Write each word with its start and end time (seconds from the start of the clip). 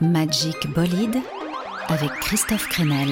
Magic 0.00 0.72
Bolide 0.74 1.18
avec 1.88 2.10
Christophe 2.20 2.68
Crenel. 2.68 3.08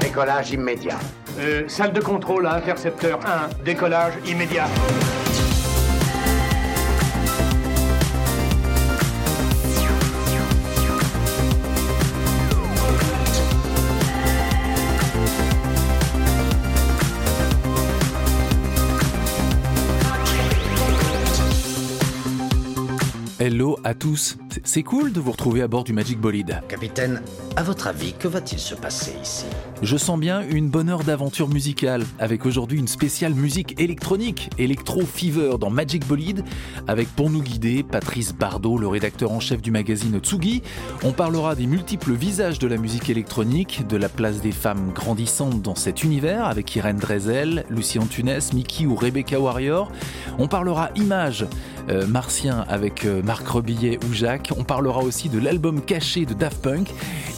Décollage 0.00 0.52
immédiat. 0.52 0.98
Euh, 1.38 1.64
salle 1.68 1.92
de 1.92 2.00
contrôle 2.00 2.46
à 2.46 2.54
intercepteur 2.54 3.20
1, 3.26 3.64
décollage 3.64 4.14
immédiat. 4.26 4.66
Hello 24.04 24.43
C'est 24.62 24.82
cool 24.84 25.12
de 25.12 25.20
vous 25.20 25.32
retrouver 25.32 25.62
à 25.62 25.68
bord 25.68 25.82
du 25.82 25.92
Magic 25.92 26.20
Bolide. 26.20 26.62
Capitaine, 26.68 27.22
à 27.56 27.62
votre 27.62 27.88
avis, 27.88 28.12
que 28.12 28.28
va-t-il 28.28 28.60
se 28.60 28.74
passer 28.74 29.12
ici? 29.20 29.46
Je 29.82 29.96
sens 29.96 30.18
bien 30.18 30.42
une 30.48 30.68
bonne 30.68 30.88
heure 30.88 31.02
d'aventure 31.02 31.48
musicale, 31.48 32.04
avec 32.18 32.46
aujourd'hui 32.46 32.78
une 32.78 32.86
spéciale 32.86 33.34
musique 33.34 33.80
électronique, 33.80 34.50
Electro 34.58 35.02
Fever 35.02 35.56
dans 35.58 35.70
Magic 35.70 36.06
Bolide, 36.06 36.44
avec 36.86 37.08
pour 37.08 37.30
nous 37.30 37.42
guider 37.42 37.82
Patrice 37.82 38.32
Bardot, 38.32 38.78
le 38.78 38.86
rédacteur 38.86 39.32
en 39.32 39.40
chef 39.40 39.60
du 39.60 39.70
magazine 39.70 40.18
Tsugi. 40.20 40.62
On 41.02 41.12
parlera 41.12 41.54
des 41.54 41.66
multiples 41.66 42.12
visages 42.12 42.58
de 42.58 42.68
la 42.68 42.76
musique 42.76 43.10
électronique, 43.10 43.84
de 43.88 43.96
la 43.96 44.08
place 44.08 44.40
des 44.40 44.52
femmes 44.52 44.92
grandissantes 44.94 45.62
dans 45.62 45.74
cet 45.74 46.04
univers, 46.04 46.46
avec 46.46 46.74
Irène 46.76 46.98
Drezel, 46.98 47.64
Lucie 47.70 47.98
Antunes, 47.98 48.38
Mickey 48.52 48.86
ou 48.86 48.94
Rebecca 48.94 49.40
Warrior. 49.40 49.90
On 50.38 50.46
parlera 50.46 50.90
images, 50.96 51.46
euh, 51.90 52.06
martien 52.06 52.64
avec 52.68 53.04
euh, 53.04 53.22
Marc 53.22 53.46
Rebillet 53.46 53.98
ou 54.08 54.12
Jacques. 54.12 54.43
On 54.56 54.64
parlera 54.64 55.00
aussi 55.00 55.28
de 55.28 55.38
l'album 55.38 55.80
caché 55.80 56.26
de 56.26 56.34
Daft 56.34 56.62
Punk 56.62 56.92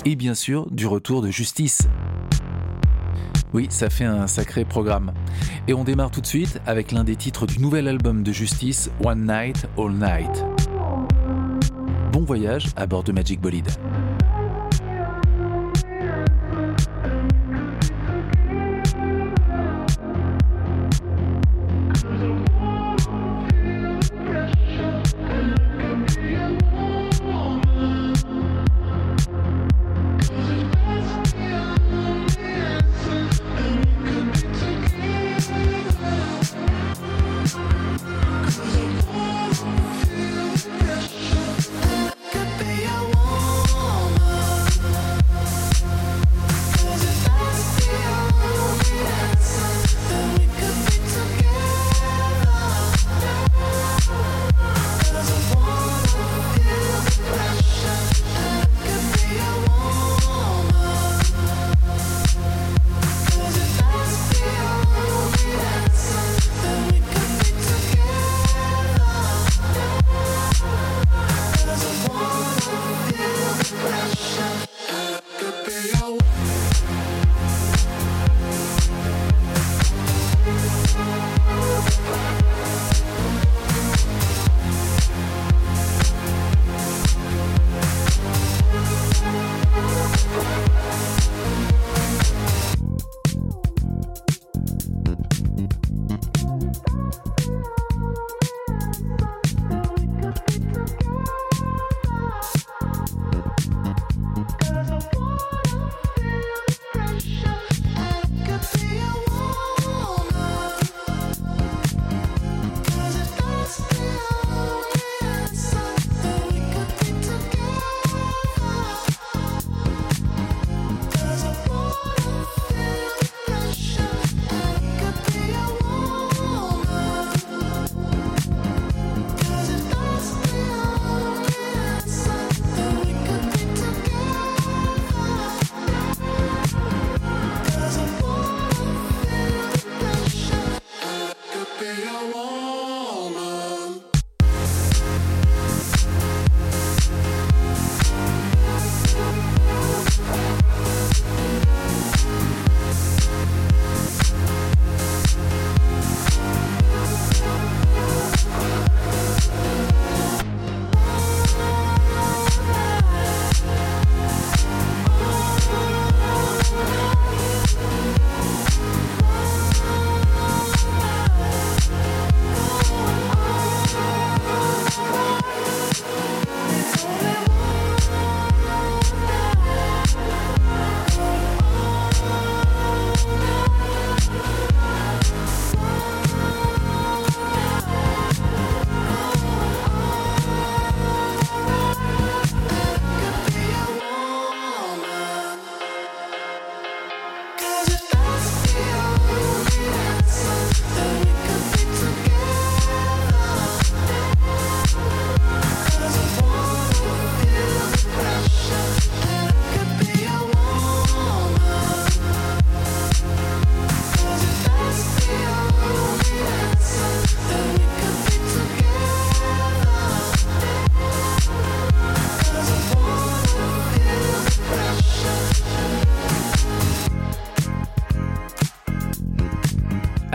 et 0.04 0.16
bien 0.16 0.34
sûr 0.34 0.66
du 0.70 0.86
retour 0.86 1.22
de 1.22 1.30
Justice. 1.30 1.88
Oui, 3.52 3.66
ça 3.70 3.90
fait 3.90 4.04
un 4.04 4.26
sacré 4.26 4.64
programme. 4.64 5.12
Et 5.68 5.74
on 5.74 5.84
démarre 5.84 6.10
tout 6.10 6.20
de 6.20 6.26
suite 6.26 6.60
avec 6.66 6.92
l'un 6.92 7.04
des 7.04 7.16
titres 7.16 7.46
du 7.46 7.58
nouvel 7.58 7.88
album 7.88 8.22
de 8.22 8.32
Justice, 8.32 8.90
One 9.04 9.26
Night, 9.26 9.66
All 9.78 9.92
Night. 9.92 10.44
Bon 12.12 12.24
voyage 12.24 12.66
à 12.76 12.86
bord 12.86 13.02
de 13.02 13.12
Magic 13.12 13.40
Bolide. 13.40 13.68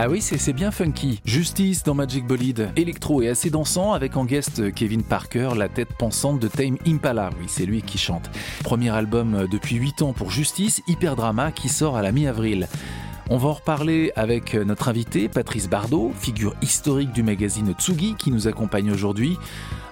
Ah 0.04 0.08
oui, 0.08 0.20
c'est 0.20 0.52
bien 0.52 0.72
funky. 0.72 1.20
Justice 1.24 1.84
dans 1.84 1.94
Magic 1.94 2.26
Bolide, 2.26 2.72
électro 2.74 3.22
et 3.22 3.28
assez 3.28 3.50
dansant 3.50 3.92
avec 3.92 4.16
en 4.16 4.24
guest 4.24 4.74
Kevin 4.74 5.04
Parker, 5.04 5.50
la 5.56 5.68
tête 5.68 5.90
pensante 5.96 6.40
de 6.40 6.48
Tame 6.48 6.76
Impala. 6.84 7.30
Oui, 7.38 7.44
c'est 7.46 7.66
lui 7.66 7.82
qui 7.82 7.98
chante. 7.98 8.28
Premier 8.64 8.90
album 8.90 9.46
depuis 9.48 9.76
8 9.76 10.02
ans 10.02 10.12
pour 10.12 10.32
Justice, 10.32 10.82
Hyper 10.88 11.14
Drama, 11.14 11.52
qui 11.52 11.68
sort 11.68 11.96
à 11.96 12.02
la 12.02 12.10
mi-avril. 12.10 12.66
On 13.30 13.36
va 13.36 13.50
en 13.50 13.52
reparler 13.52 14.10
avec 14.16 14.54
notre 14.54 14.88
invité, 14.88 15.28
Patrice 15.28 15.68
Bardot, 15.68 16.10
figure 16.18 16.56
historique 16.62 17.12
du 17.12 17.22
magazine 17.22 17.72
Tsugi, 17.72 18.16
qui 18.16 18.32
nous 18.32 18.48
accompagne 18.48 18.90
aujourd'hui. 18.90 19.38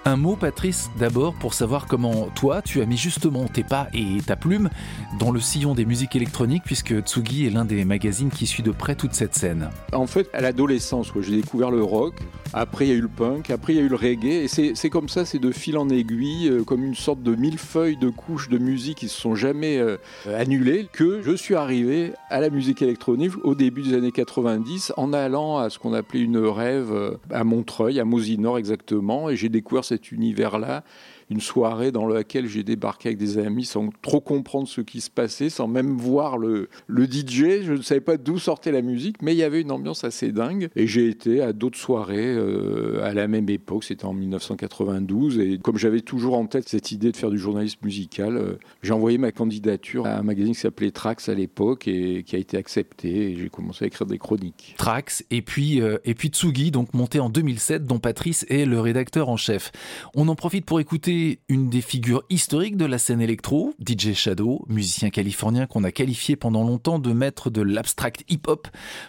Un 0.03 0.15
mot, 0.15 0.35
Patrice, 0.35 0.89
d'abord, 0.97 1.35
pour 1.35 1.53
savoir 1.53 1.85
comment 1.85 2.29
toi, 2.33 2.63
tu 2.63 2.81
as 2.81 2.87
mis 2.87 2.97
justement 2.97 3.45
tes 3.45 3.63
pas 3.63 3.87
et 3.93 4.19
ta 4.25 4.35
plume 4.35 4.71
dans 5.19 5.29
le 5.29 5.39
sillon 5.39 5.75
des 5.75 5.85
musiques 5.85 6.15
électroniques, 6.15 6.63
puisque 6.65 7.01
Tsugi 7.01 7.45
est 7.45 7.51
l'un 7.51 7.65
des 7.65 7.85
magazines 7.85 8.31
qui 8.31 8.47
suit 8.47 8.63
de 8.63 8.71
près 8.71 8.95
toute 8.95 9.13
cette 9.13 9.35
scène. 9.35 9.69
En 9.93 10.07
fait, 10.07 10.27
à 10.33 10.41
l'adolescence, 10.41 11.11
j'ai 11.21 11.35
découvert 11.35 11.69
le 11.69 11.83
rock, 11.83 12.15
après 12.51 12.87
il 12.87 12.89
y 12.89 12.91
a 12.93 12.95
eu 12.95 13.01
le 13.01 13.09
punk, 13.09 13.51
après 13.51 13.73
il 13.73 13.75
y 13.75 13.79
a 13.79 13.83
eu 13.83 13.89
le 13.89 13.95
reggae, 13.95 14.43
et 14.43 14.47
c'est 14.47 14.89
comme 14.89 15.07
ça, 15.07 15.23
c'est 15.23 15.37
de 15.37 15.51
fil 15.51 15.77
en 15.77 15.87
aiguille, 15.89 16.49
euh, 16.49 16.63
comme 16.63 16.83
une 16.83 16.95
sorte 16.95 17.21
de 17.21 17.35
millefeuille 17.35 17.95
de 17.95 18.09
couches 18.09 18.49
de 18.49 18.57
musique 18.57 18.97
qui 18.97 19.07
se 19.07 19.21
sont 19.21 19.35
jamais 19.35 19.77
euh, 19.77 19.97
annulées, 20.25 20.87
que 20.91 21.21
je 21.21 21.35
suis 21.35 21.53
arrivé 21.53 22.13
à 22.31 22.39
la 22.39 22.49
musique 22.49 22.81
électronique 22.81 23.33
au 23.43 23.53
début 23.53 23.83
des 23.83 23.93
années 23.93 24.11
90, 24.11 24.93
en 24.97 25.13
allant 25.13 25.59
à 25.59 25.69
ce 25.69 25.77
qu'on 25.77 25.93
appelait 25.93 26.21
une 26.21 26.39
rêve 26.39 26.91
euh, 26.91 27.11
à 27.29 27.43
Montreuil, 27.43 27.99
à 27.99 28.05
Mosinor 28.05 28.57
exactement, 28.57 29.29
et 29.29 29.35
j'ai 29.35 29.49
découvert 29.49 29.85
cet 29.91 30.11
univers-là 30.11 30.83
une 31.31 31.39
soirée 31.39 31.91
dans 31.91 32.07
laquelle 32.07 32.45
j'ai 32.47 32.63
débarqué 32.63 33.09
avec 33.09 33.17
des 33.17 33.37
amis 33.37 33.63
sans 33.63 33.89
trop 34.01 34.19
comprendre 34.19 34.67
ce 34.67 34.81
qui 34.81 34.99
se 34.99 35.09
passait, 35.09 35.49
sans 35.49 35.67
même 35.67 35.97
voir 35.97 36.37
le, 36.37 36.67
le 36.87 37.05
DJ. 37.05 37.63
Je 37.63 37.73
ne 37.73 37.81
savais 37.81 38.01
pas 38.01 38.17
d'où 38.17 38.37
sortait 38.37 38.71
la 38.71 38.81
musique, 38.81 39.21
mais 39.21 39.33
il 39.33 39.37
y 39.37 39.43
avait 39.43 39.61
une 39.61 39.71
ambiance 39.71 40.03
assez 40.03 40.33
dingue. 40.33 40.69
Et 40.75 40.87
j'ai 40.87 41.07
été 41.07 41.41
à 41.41 41.53
d'autres 41.53 41.77
soirées 41.77 42.35
euh, 42.35 43.01
à 43.03 43.13
la 43.13 43.29
même 43.29 43.49
époque, 43.49 43.85
c'était 43.85 44.05
en 44.05 44.13
1992. 44.13 45.39
Et 45.39 45.57
comme 45.57 45.77
j'avais 45.77 46.01
toujours 46.01 46.37
en 46.37 46.45
tête 46.47 46.67
cette 46.67 46.91
idée 46.91 47.11
de 47.11 47.17
faire 47.17 47.29
du 47.29 47.37
journalisme 47.37 47.79
musical, 47.83 48.35
euh, 48.35 48.57
j'ai 48.83 48.93
envoyé 48.93 49.17
ma 49.17 49.31
candidature 49.31 50.05
à 50.05 50.17
un 50.17 50.23
magazine 50.23 50.53
qui 50.53 50.59
s'appelait 50.59 50.91
Trax 50.91 51.29
à 51.29 51.33
l'époque 51.33 51.87
et 51.87 52.23
qui 52.23 52.35
a 52.35 52.39
été 52.39 52.57
accepté. 52.57 53.31
Et 53.31 53.35
j'ai 53.37 53.49
commencé 53.49 53.85
à 53.85 53.87
écrire 53.87 54.05
des 54.05 54.17
chroniques. 54.17 54.75
Trax 54.77 55.23
et 55.31 55.41
puis, 55.41 55.81
euh, 55.81 55.97
et 56.03 56.13
puis 56.13 56.27
Tsugi, 56.27 56.71
donc 56.71 56.93
monté 56.93 57.21
en 57.21 57.29
2007, 57.29 57.85
dont 57.85 57.99
Patrice 57.99 58.45
est 58.49 58.65
le 58.65 58.81
rédacteur 58.81 59.29
en 59.29 59.37
chef. 59.37 59.71
On 60.13 60.27
en 60.27 60.35
profite 60.35 60.65
pour 60.65 60.81
écouter 60.81 61.20
une 61.49 61.69
des 61.69 61.81
figures 61.81 62.23
historiques 62.29 62.77
de 62.77 62.85
la 62.85 62.97
scène 62.97 63.21
électro, 63.21 63.73
DJ 63.85 64.13
Shadow, 64.13 64.65
musicien 64.67 65.09
californien 65.09 65.65
qu'on 65.67 65.83
a 65.83 65.91
qualifié 65.91 66.35
pendant 66.35 66.63
longtemps 66.63 66.99
de 66.99 67.13
maître 67.13 67.49
de 67.49 67.61
l'abstract 67.61 68.23
hip-hop 68.29 68.67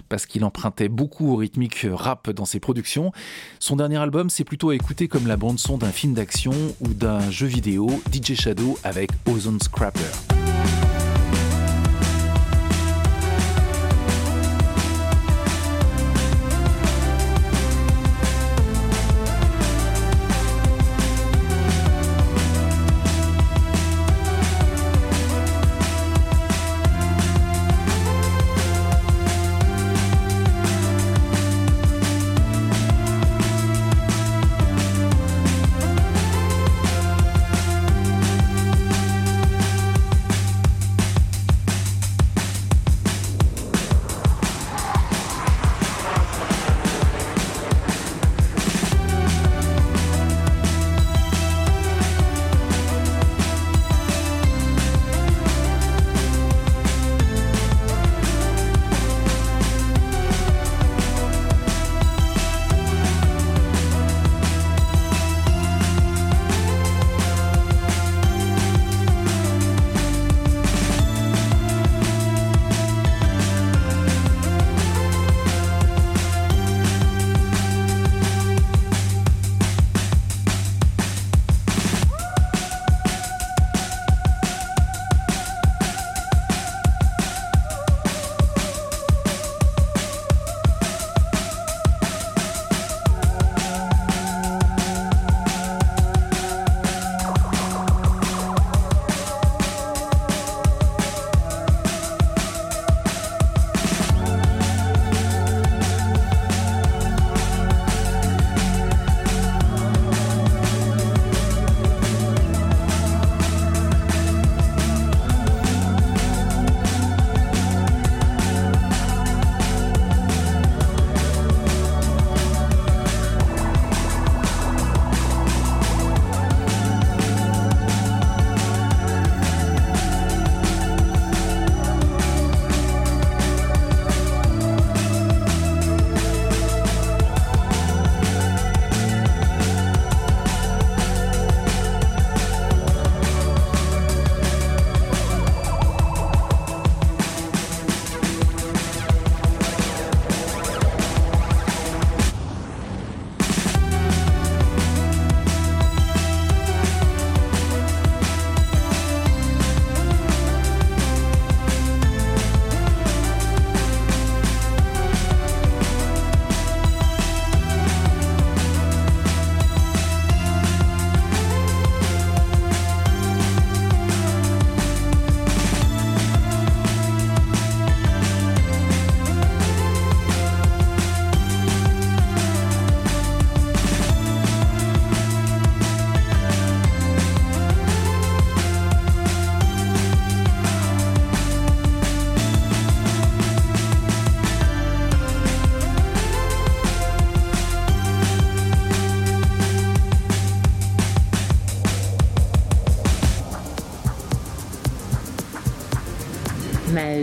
parce 0.08 0.26
qu'il 0.26 0.44
empruntait 0.44 0.88
beaucoup 0.88 1.32
au 1.32 1.36
rythmique 1.36 1.86
rap 1.90 2.30
dans 2.30 2.44
ses 2.44 2.60
productions. 2.60 3.12
Son 3.58 3.76
dernier 3.76 3.98
album, 3.98 4.30
c'est 4.30 4.44
plutôt 4.44 4.70
à 4.70 4.74
écouter 4.74 5.08
comme 5.08 5.26
la 5.26 5.36
bande-son 5.36 5.78
d'un 5.78 5.92
film 5.92 6.14
d'action 6.14 6.52
ou 6.80 6.88
d'un 6.88 7.30
jeu 7.30 7.46
vidéo, 7.46 7.88
DJ 8.12 8.34
Shadow 8.34 8.78
avec 8.84 9.10
Ozone 9.26 9.60
Scrapper. 9.60 10.41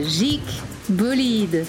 Magique 0.09 0.63
bolide. 0.89 1.67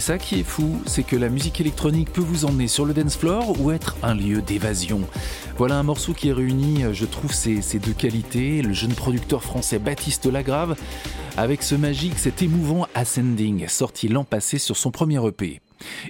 Ça 0.00 0.18
qui 0.18 0.38
est 0.38 0.44
fou, 0.44 0.82
c'est 0.84 1.02
que 1.02 1.16
la 1.16 1.30
musique 1.30 1.62
électronique 1.62 2.12
peut 2.12 2.20
vous 2.20 2.44
emmener 2.44 2.68
sur 2.68 2.84
le 2.84 2.92
dance 2.92 3.16
floor 3.16 3.58
ou 3.58 3.70
être 3.70 3.96
un 4.02 4.14
lieu 4.14 4.42
d'évasion. 4.42 5.00
Voilà 5.56 5.76
un 5.76 5.82
morceau 5.82 6.12
qui 6.12 6.30
réunit, 6.30 6.82
je 6.92 7.06
trouve, 7.06 7.32
ces, 7.32 7.62
deux 7.78 7.94
qualités. 7.94 8.60
Le 8.60 8.74
jeune 8.74 8.92
producteur 8.92 9.42
français 9.42 9.78
Baptiste 9.78 10.26
Lagrave, 10.26 10.76
avec 11.38 11.62
ce 11.62 11.74
magique, 11.74 12.18
cet 12.18 12.42
émouvant 12.42 12.86
Ascending, 12.94 13.66
sorti 13.66 14.08
l'an 14.08 14.24
passé 14.24 14.58
sur 14.58 14.76
son 14.76 14.90
premier 14.90 15.26
EP. 15.26 15.62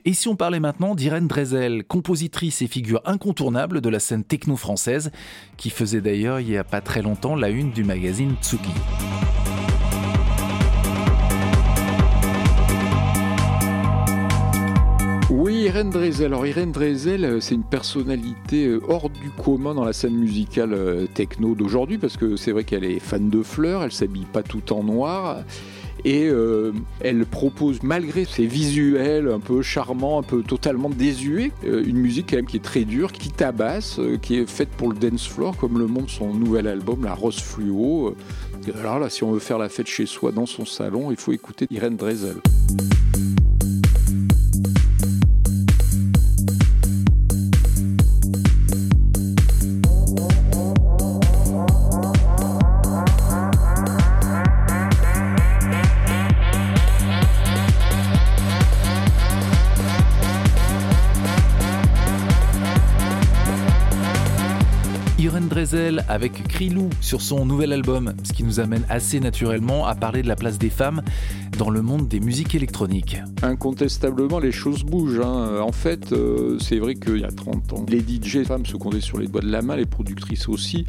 Et 0.04 0.12
si 0.12 0.26
on 0.26 0.34
parlait 0.34 0.58
maintenant 0.58 0.96
d'Irène 0.96 1.28
Drezel, 1.28 1.84
compositrice 1.84 2.62
et 2.62 2.66
figure 2.66 3.00
incontournable 3.04 3.80
de 3.80 3.88
la 3.88 4.00
scène 4.00 4.24
techno 4.24 4.56
française, 4.56 5.12
qui 5.56 5.70
faisait 5.70 6.00
d'ailleurs 6.00 6.40
il 6.40 6.50
y 6.50 6.56
a 6.56 6.64
pas 6.64 6.80
très 6.80 7.02
longtemps 7.02 7.36
la 7.36 7.50
une 7.50 7.70
du 7.70 7.84
magazine 7.84 8.34
Tsugi. 8.42 8.72
Oui, 15.30 15.64
Irène 15.64 15.90
Drezel. 15.90 16.28
Alors 16.28 16.46
Irène 16.46 16.72
Drezel, 16.72 17.22
euh, 17.22 17.40
c'est 17.40 17.54
une 17.54 17.62
personnalité 17.62 18.64
euh, 18.64 18.80
hors 18.88 19.10
du 19.10 19.28
commun 19.28 19.74
dans 19.74 19.84
la 19.84 19.92
scène 19.92 20.14
musicale 20.14 20.72
euh, 20.72 21.06
techno 21.06 21.54
d'aujourd'hui, 21.54 21.98
parce 21.98 22.16
que 22.16 22.36
c'est 22.36 22.50
vrai 22.50 22.64
qu'elle 22.64 22.84
est 22.84 22.98
fan 22.98 23.28
de 23.28 23.42
fleurs, 23.42 23.82
elle 23.82 23.92
s'habille 23.92 24.24
pas 24.24 24.42
tout 24.42 24.72
en 24.72 24.82
noir. 24.82 25.42
Et 26.04 26.30
elle 27.00 27.26
propose, 27.26 27.82
malgré 27.82 28.24
ses 28.24 28.46
visuels 28.46 29.28
un 29.28 29.40
peu 29.40 29.62
charmants, 29.62 30.20
un 30.20 30.22
peu 30.22 30.42
totalement 30.42 30.90
désuets, 30.90 31.50
une 31.64 31.96
musique 31.96 32.28
quand 32.30 32.36
même 32.36 32.46
qui 32.46 32.58
est 32.58 32.62
très 32.62 32.84
dure, 32.84 33.10
qui 33.10 33.30
tabasse, 33.30 34.00
qui 34.22 34.36
est 34.36 34.48
faite 34.48 34.68
pour 34.68 34.92
le 34.92 34.96
dance 34.96 35.26
floor, 35.26 35.56
comme 35.56 35.76
le 35.76 35.88
montre 35.88 36.10
son 36.10 36.32
nouvel 36.32 36.68
album, 36.68 37.04
La 37.04 37.14
Rose 37.14 37.40
Fluo. 37.40 38.14
Alors 38.78 39.00
là, 39.00 39.10
si 39.10 39.24
on 39.24 39.32
veut 39.32 39.40
faire 39.40 39.58
la 39.58 39.68
fête 39.68 39.88
chez 39.88 40.06
soi 40.06 40.30
dans 40.30 40.46
son 40.46 40.64
salon, 40.64 41.10
il 41.10 41.16
faut 41.16 41.32
écouter 41.32 41.66
Irène 41.68 41.96
Drezel. 41.96 42.36
Avec 65.74 66.48
Krilou 66.48 66.88
sur 67.02 67.20
son 67.20 67.44
nouvel 67.44 67.74
album, 67.74 68.14
ce 68.22 68.32
qui 68.32 68.42
nous 68.42 68.58
amène 68.58 68.84
assez 68.88 69.20
naturellement 69.20 69.86
à 69.86 69.94
parler 69.94 70.22
de 70.22 70.28
la 70.28 70.36
place 70.36 70.56
des 70.56 70.70
femmes 70.70 71.02
dans 71.58 71.68
le 71.68 71.82
monde 71.82 72.08
des 72.08 72.20
musiques 72.20 72.54
électroniques. 72.54 73.18
Incontestablement, 73.42 74.38
les 74.38 74.52
choses 74.52 74.82
bougent. 74.82 75.20
Hein. 75.20 75.60
En 75.60 75.72
fait, 75.72 76.12
euh, 76.12 76.58
c'est 76.58 76.78
vrai 76.78 76.94
qu'il 76.94 77.18
y 77.18 77.24
a 77.24 77.30
30 77.30 77.72
ans, 77.74 77.86
les 77.88 78.00
DJ 78.00 78.44
femmes 78.44 78.64
se 78.64 78.76
comptaient 78.76 79.02
sur 79.02 79.18
les 79.18 79.26
doigts 79.26 79.42
de 79.42 79.50
la 79.50 79.60
main, 79.60 79.76
les 79.76 79.84
productrices 79.84 80.48
aussi. 80.48 80.86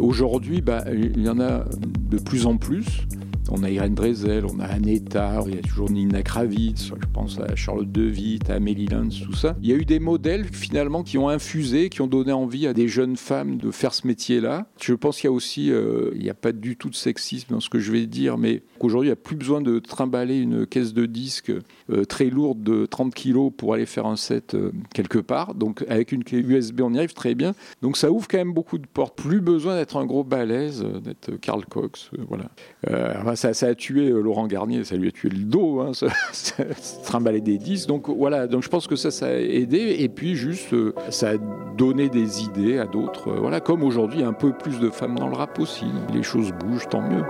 Aujourd'hui, 0.00 0.60
bah, 0.60 0.84
il 0.92 1.22
y 1.22 1.28
en 1.28 1.38
a 1.38 1.64
de 2.10 2.18
plus 2.18 2.46
en 2.46 2.56
plus. 2.56 3.06
On 3.52 3.64
a 3.64 3.70
Irène 3.70 3.94
Drezel, 3.94 4.44
on 4.46 4.60
a 4.60 4.66
Aneta, 4.66 5.42
il 5.48 5.56
y 5.56 5.58
a 5.58 5.62
toujours 5.62 5.90
Nina 5.90 6.22
Kravitz, 6.22 6.86
je 6.88 7.06
pense 7.12 7.38
à 7.40 7.56
Charlotte 7.56 7.90
De 7.90 8.08
Witt, 8.08 8.48
à 8.48 8.54
Amélie 8.54 8.86
Lenz, 8.86 9.22
tout 9.24 9.34
ça. 9.34 9.56
Il 9.60 9.68
y 9.68 9.72
a 9.72 9.76
eu 9.76 9.84
des 9.84 9.98
modèles 9.98 10.44
finalement 10.44 11.02
qui 11.02 11.18
ont 11.18 11.28
infusé, 11.28 11.88
qui 11.88 12.00
ont 12.00 12.06
donné 12.06 12.32
envie 12.32 12.68
à 12.68 12.74
des 12.74 12.86
jeunes 12.86 13.16
femmes 13.16 13.56
de 13.56 13.72
faire 13.72 13.92
ce 13.92 14.06
métier-là. 14.06 14.66
Je 14.80 14.94
pense 14.94 15.16
qu'il 15.16 15.24
y 15.24 15.28
a 15.28 15.32
aussi, 15.32 15.72
euh, 15.72 16.12
il 16.14 16.22
n'y 16.22 16.30
a 16.30 16.34
pas 16.34 16.52
du 16.52 16.76
tout 16.76 16.90
de 16.90 16.94
sexisme 16.94 17.54
dans 17.54 17.60
ce 17.60 17.68
que 17.68 17.80
je 17.80 17.90
vais 17.90 18.06
dire, 18.06 18.38
mais 18.38 18.62
qu'aujourd'hui 18.80 19.08
il 19.08 19.10
n'y 19.10 19.14
a 19.14 19.16
plus 19.16 19.36
besoin 19.36 19.60
de 19.60 19.78
trimballer 19.78 20.38
une 20.38 20.66
caisse 20.66 20.92
de 20.92 21.06
disques 21.06 21.52
euh, 21.90 22.04
très 22.04 22.26
lourde 22.26 22.62
de 22.62 22.86
30 22.86 23.14
kilos 23.14 23.52
pour 23.56 23.74
aller 23.74 23.86
faire 23.86 24.06
un 24.06 24.16
set 24.16 24.54
euh, 24.54 24.72
quelque 24.94 25.18
part. 25.18 25.54
Donc 25.54 25.84
avec 25.88 26.12
une 26.12 26.24
clé 26.24 26.38
USB 26.38 26.80
on 26.80 26.92
y 26.92 26.98
arrive 26.98 27.14
très 27.14 27.34
bien. 27.34 27.54
Donc 27.82 27.96
ça 27.96 28.10
ouvre 28.10 28.26
quand 28.28 28.38
même 28.38 28.52
beaucoup 28.52 28.78
de 28.78 28.86
portes. 28.86 29.16
Plus 29.16 29.40
besoin 29.40 29.76
d'être 29.76 29.96
un 29.96 30.06
gros 30.06 30.24
balèze, 30.24 30.84
d'être 31.04 31.36
Karl 31.40 31.64
Cox, 31.66 32.10
voilà 32.28 32.50
ça, 33.36 33.66
a 33.66 33.74
tué 33.74 34.10
euh, 34.10 34.20
Laurent 34.20 34.46
Garnier, 34.46 34.84
ça 34.84 34.96
lui 34.96 35.08
a 35.08 35.10
tué 35.10 35.28
le 35.28 35.44
dos, 35.44 35.80
hein, 35.80 35.92
trimballer 37.04 37.40
des 37.40 37.58
disques. 37.58 37.88
Donc 37.88 38.08
voilà, 38.08 38.46
donc 38.46 38.62
je 38.62 38.68
pense 38.68 38.86
que 38.86 38.96
ça, 38.96 39.10
ça 39.10 39.26
a 39.26 39.32
aidé. 39.32 39.96
Et 39.98 40.08
puis 40.08 40.34
juste, 40.34 40.72
euh, 40.72 40.94
ça 41.10 41.30
a 41.30 41.36
donné 41.76 42.08
des 42.08 42.42
idées 42.42 42.78
à 42.78 42.86
d'autres. 42.86 43.28
Euh, 43.28 43.40
voilà, 43.40 43.60
comme 43.60 43.82
aujourd'hui, 43.82 44.22
un 44.22 44.32
peu 44.32 44.52
plus 44.52 44.80
de 44.80 44.90
femmes 44.90 45.16
dans 45.16 45.28
le 45.28 45.36
rap 45.36 45.58
aussi. 45.58 45.86
Les 46.12 46.22
choses 46.22 46.52
bougent, 46.52 46.88
tant 46.88 47.02
mieux. 47.02 47.24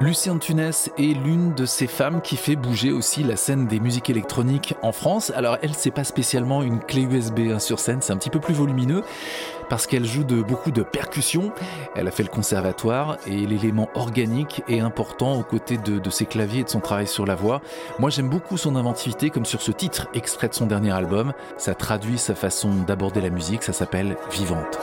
Lucienne 0.00 0.38
Tunès 0.38 0.92
est 0.96 1.12
l'une 1.12 1.54
de 1.54 1.66
ces 1.66 1.88
femmes 1.88 2.22
qui 2.22 2.36
fait 2.36 2.54
bouger 2.54 2.92
aussi 2.92 3.24
la 3.24 3.34
scène 3.34 3.66
des 3.66 3.80
musiques 3.80 4.08
électroniques 4.08 4.76
en 4.80 4.92
France. 4.92 5.32
Alors 5.34 5.58
elle, 5.60 5.74
c'est 5.74 5.90
pas 5.90 6.04
spécialement 6.04 6.62
une 6.62 6.78
clé 6.78 7.02
USB 7.02 7.50
hein, 7.52 7.58
sur 7.58 7.80
scène, 7.80 8.00
c'est 8.00 8.12
un 8.12 8.16
petit 8.16 8.30
peu 8.30 8.38
plus 8.38 8.54
volumineux 8.54 9.02
parce 9.68 9.88
qu'elle 9.88 10.04
joue 10.04 10.22
de 10.22 10.40
beaucoup 10.40 10.70
de 10.70 10.84
percussions. 10.84 11.50
Elle 11.96 12.06
a 12.06 12.12
fait 12.12 12.22
le 12.22 12.28
conservatoire 12.28 13.18
et 13.26 13.44
l'élément 13.44 13.88
organique 13.94 14.62
est 14.68 14.78
important 14.78 15.34
aux 15.34 15.42
côtés 15.42 15.78
de, 15.78 15.98
de 15.98 16.10
ses 16.10 16.26
claviers 16.26 16.60
et 16.60 16.64
de 16.64 16.68
son 16.68 16.80
travail 16.80 17.08
sur 17.08 17.26
la 17.26 17.34
voix. 17.34 17.60
Moi, 17.98 18.10
j'aime 18.10 18.28
beaucoup 18.28 18.56
son 18.56 18.76
inventivité, 18.76 19.30
comme 19.30 19.46
sur 19.46 19.60
ce 19.60 19.72
titre 19.72 20.06
extrait 20.14 20.48
de 20.48 20.54
son 20.54 20.66
dernier 20.66 20.92
album. 20.92 21.32
Ça 21.56 21.74
traduit 21.74 22.18
sa 22.18 22.36
façon 22.36 22.70
d'aborder 22.86 23.20
la 23.20 23.30
musique. 23.30 23.64
Ça 23.64 23.72
s'appelle 23.72 24.16
Vivante. 24.30 24.78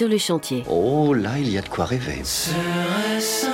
Sur 0.00 0.08
le 0.08 0.16
chantier. 0.16 0.64
Oh, 0.66 1.12
là, 1.12 1.32
il 1.38 1.50
y 1.50 1.58
a 1.58 1.60
de 1.60 1.68
quoi 1.68 1.84
rêver. 1.84 2.22
Serait-ce 2.24 3.49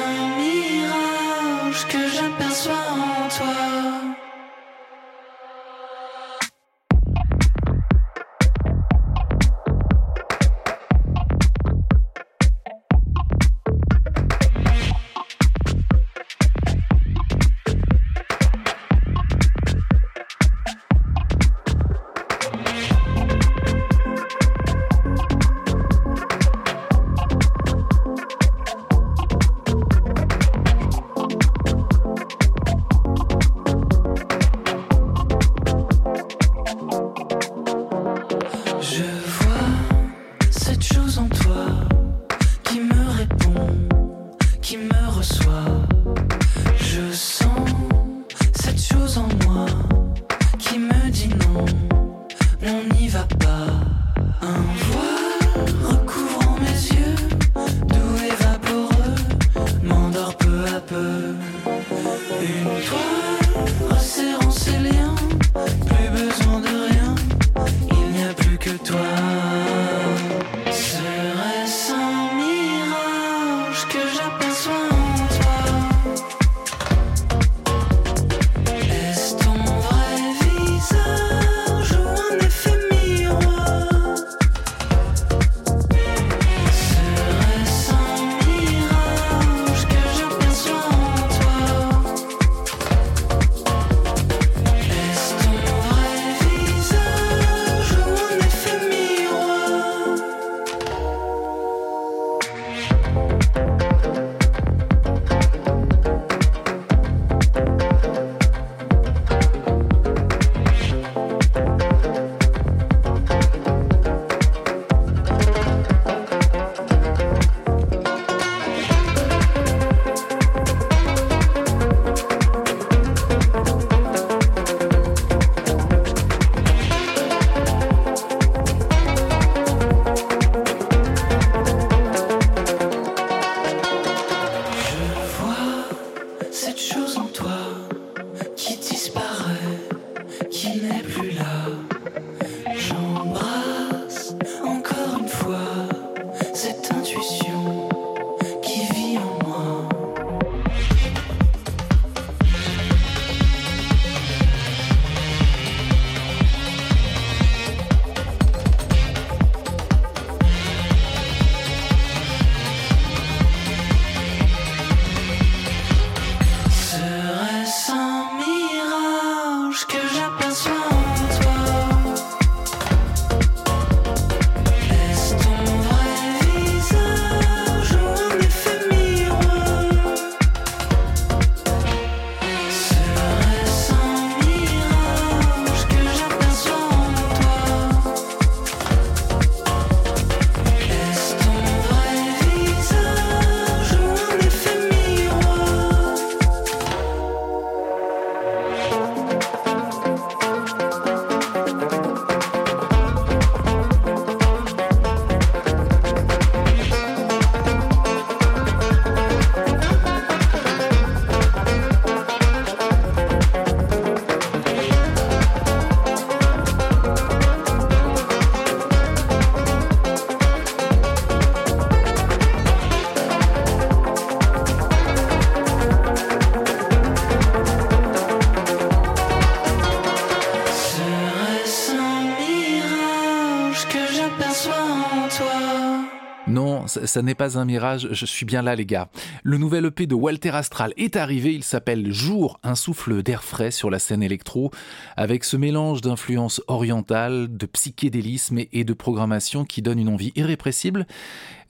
ça, 237.16 237.22
n'est 237.22 237.34
pas 237.34 237.58
un 237.58 237.64
mirage, 237.64 238.08
je 238.12 238.26
suis 238.26 238.44
bien 238.44 238.62
là 238.62 238.76
les 238.76 238.86
gars. 238.86 239.08
Le 239.42 239.56
nouvel 239.58 239.86
EP 239.86 240.06
de 240.06 240.14
Walter 240.14 240.50
Astral 240.50 240.92
est 240.96 241.16
arrivé, 241.16 241.54
il 241.54 241.64
s'appelle 241.64 242.12
Jour, 242.12 242.60
un 242.62 242.74
souffle 242.74 243.22
d'air 243.22 243.42
frais 243.42 243.70
sur 243.70 243.90
la 243.90 243.98
scène 243.98 244.22
électro, 244.22 244.70
avec 245.16 245.42
ce 245.42 245.56
mélange 245.56 246.02
d'influences 246.02 246.60
orientales, 246.68 247.48
de 247.50 247.66
psychédélisme 247.66 248.58
et 248.58 248.68
et 248.76 248.84
de 248.84 248.92
programmation 248.92 249.64
qui 249.64 249.80
donne 249.80 249.98
une 249.98 250.10
envie 250.10 250.32
irrépressible 250.36 251.06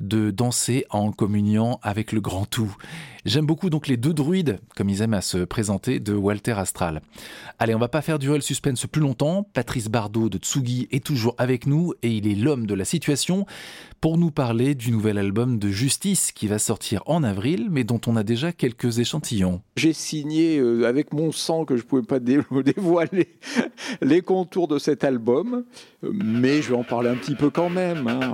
de 0.01 0.33
danser 0.33 0.85
en 0.91 1.13
communion 1.13 1.79
avec 1.83 2.11
le 2.11 2.21
grand 2.21 2.47
tout. 2.47 2.75
J'aime 3.27 3.45
beaucoup 3.45 3.71
donc 3.71 3.89
les 3.89 3.97
deux 3.97 4.15
druides, 4.15 4.61
comme 4.77 4.89
ils 4.89 5.03
aiment 5.03 5.15
à 5.15 5.21
se 5.21 5.39
présenter, 5.39 5.99
de 5.99 6.13
Walter 6.15 6.53
Astral. 6.53 7.03
Allez, 7.59 7.75
on 7.75 7.79
va 7.81 7.89
pas 7.89 8.01
faire 8.01 8.21
durer 8.21 8.37
le 8.37 8.41
suspense 8.43 8.87
plus 8.87 9.01
longtemps. 9.01 9.43
Patrice 9.53 9.89
Bardot 9.89 10.29
de 10.29 10.39
Tsugi 10.39 10.87
est 10.93 11.05
toujours 11.05 11.35
avec 11.37 11.67
nous 11.67 11.93
et 12.05 12.11
il 12.13 12.29
est 12.29 12.37
l'homme 12.37 12.69
de 12.69 12.75
la 12.75 12.85
situation 12.85 13.45
pour 14.01 14.17
nous 14.17 14.31
parler 14.31 14.77
du 14.77 14.93
nouvel 14.93 15.19
album 15.19 15.59
de 15.59 15.69
Justice 15.71 16.31
qui 16.31 16.47
va 16.47 16.61
sortir 16.61 17.03
en 17.07 17.25
avril, 17.25 17.67
mais 17.69 17.83
dont 17.83 18.01
on 18.07 18.15
a 18.15 18.23
déjà 18.23 18.53
quelques 18.53 19.01
échantillons. 19.01 19.61
J'ai 19.75 19.93
signé 19.93 20.59
euh, 20.59 20.85
avec 20.87 21.13
mon 21.13 21.33
sang 21.33 21.65
que 21.65 21.77
je 21.77 21.83
pouvais 21.83 22.03
pas 22.03 22.21
dé- 22.21 22.39
dévoiler 22.65 23.27
les 24.03 24.21
contours 24.23 24.69
de 24.69 24.79
cet 24.79 25.03
album, 25.03 25.65
mais 26.03 26.63
je 26.63 26.69
vais 26.71 26.77
en 26.77 26.85
parler 26.85 27.09
un 27.09 27.17
petit 27.17 27.35
peu 27.35 27.51
quand 27.51 27.71
même. 27.71 28.07
hein. 28.07 28.33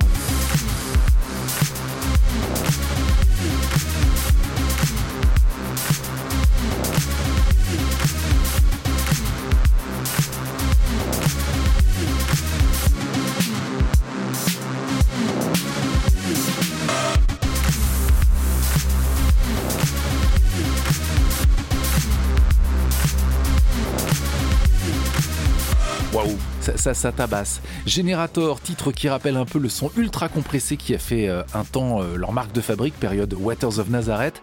Ça, 26.83 26.95
ça, 26.95 27.13
tabasse. 27.13 27.61
Generator, 27.87 28.61
titre 28.61 28.91
qui 28.91 29.09
rappelle 29.09 29.37
un 29.37 29.45
peu 29.45 29.61
le 29.61 29.69
son 29.69 29.93
ultra 29.97 30.29
compressé 30.29 30.77
qui 30.77 30.97
a 30.97 30.99
fait 30.99 31.29
euh, 31.29 31.45
un 31.55 31.63
temps 31.63 32.03
euh, 32.03 32.17
leur 32.17 32.33
marque 32.33 32.53
de 32.53 32.61
fabrique, 32.61 32.95
période 32.99 33.33
Waters 33.39 33.79
of 33.79 33.89
Nazareth. 33.89 34.43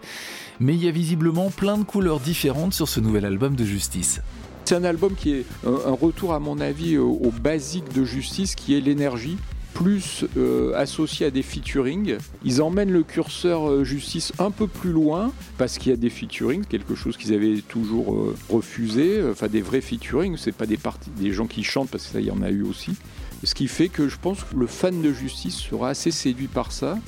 Mais 0.58 0.74
il 0.74 0.82
y 0.82 0.88
a 0.88 0.90
visiblement 0.90 1.50
plein 1.50 1.76
de 1.76 1.84
couleurs 1.84 2.18
différentes 2.18 2.72
sur 2.72 2.88
ce 2.88 2.98
nouvel 2.98 3.26
album 3.26 3.56
de 3.56 3.64
Justice. 3.64 4.22
C'est 4.64 4.74
un 4.74 4.84
album 4.84 5.14
qui 5.14 5.32
est 5.32 5.44
un 5.66 5.92
retour, 5.92 6.32
à 6.32 6.38
mon 6.38 6.60
avis, 6.60 6.96
au 6.96 7.32
basique 7.42 7.92
de 7.92 8.04
Justice, 8.04 8.54
qui 8.54 8.76
est 8.76 8.80
l'énergie 8.80 9.36
plus 9.74 10.24
euh, 10.36 10.72
associé 10.74 11.26
à 11.26 11.30
des 11.30 11.42
featuring. 11.42 12.16
Ils 12.44 12.62
emmènent 12.62 12.92
le 12.92 13.02
curseur 13.02 13.68
euh, 13.68 13.84
justice 13.84 14.32
un 14.38 14.50
peu 14.50 14.66
plus 14.66 14.92
loin 14.92 15.32
parce 15.58 15.78
qu'il 15.78 15.90
y 15.90 15.92
a 15.92 15.96
des 15.96 16.10
featuring, 16.10 16.64
quelque 16.64 16.94
chose 16.94 17.16
qu'ils 17.16 17.34
avaient 17.34 17.60
toujours 17.60 18.14
euh, 18.14 18.36
refusé. 18.48 19.22
Enfin, 19.30 19.48
des 19.48 19.62
vrais 19.62 19.80
featuring, 19.80 20.36
c'est 20.36 20.52
pas 20.52 20.66
des 20.66 20.78
des 21.16 21.32
gens 21.32 21.46
qui 21.46 21.62
chantent 21.62 21.90
parce 21.90 22.06
que 22.06 22.12
ça, 22.12 22.20
y 22.20 22.30
en 22.30 22.42
a 22.42 22.50
eu 22.50 22.62
aussi. 22.62 22.92
Ce 23.44 23.54
qui 23.54 23.68
fait 23.68 23.88
que 23.88 24.08
je 24.08 24.16
pense 24.20 24.44
que 24.44 24.56
le 24.56 24.66
fan 24.66 25.00
de 25.00 25.12
justice 25.12 25.56
sera 25.56 25.90
assez 25.90 26.10
séduit 26.10 26.48
par 26.48 26.72
ça 26.72 26.98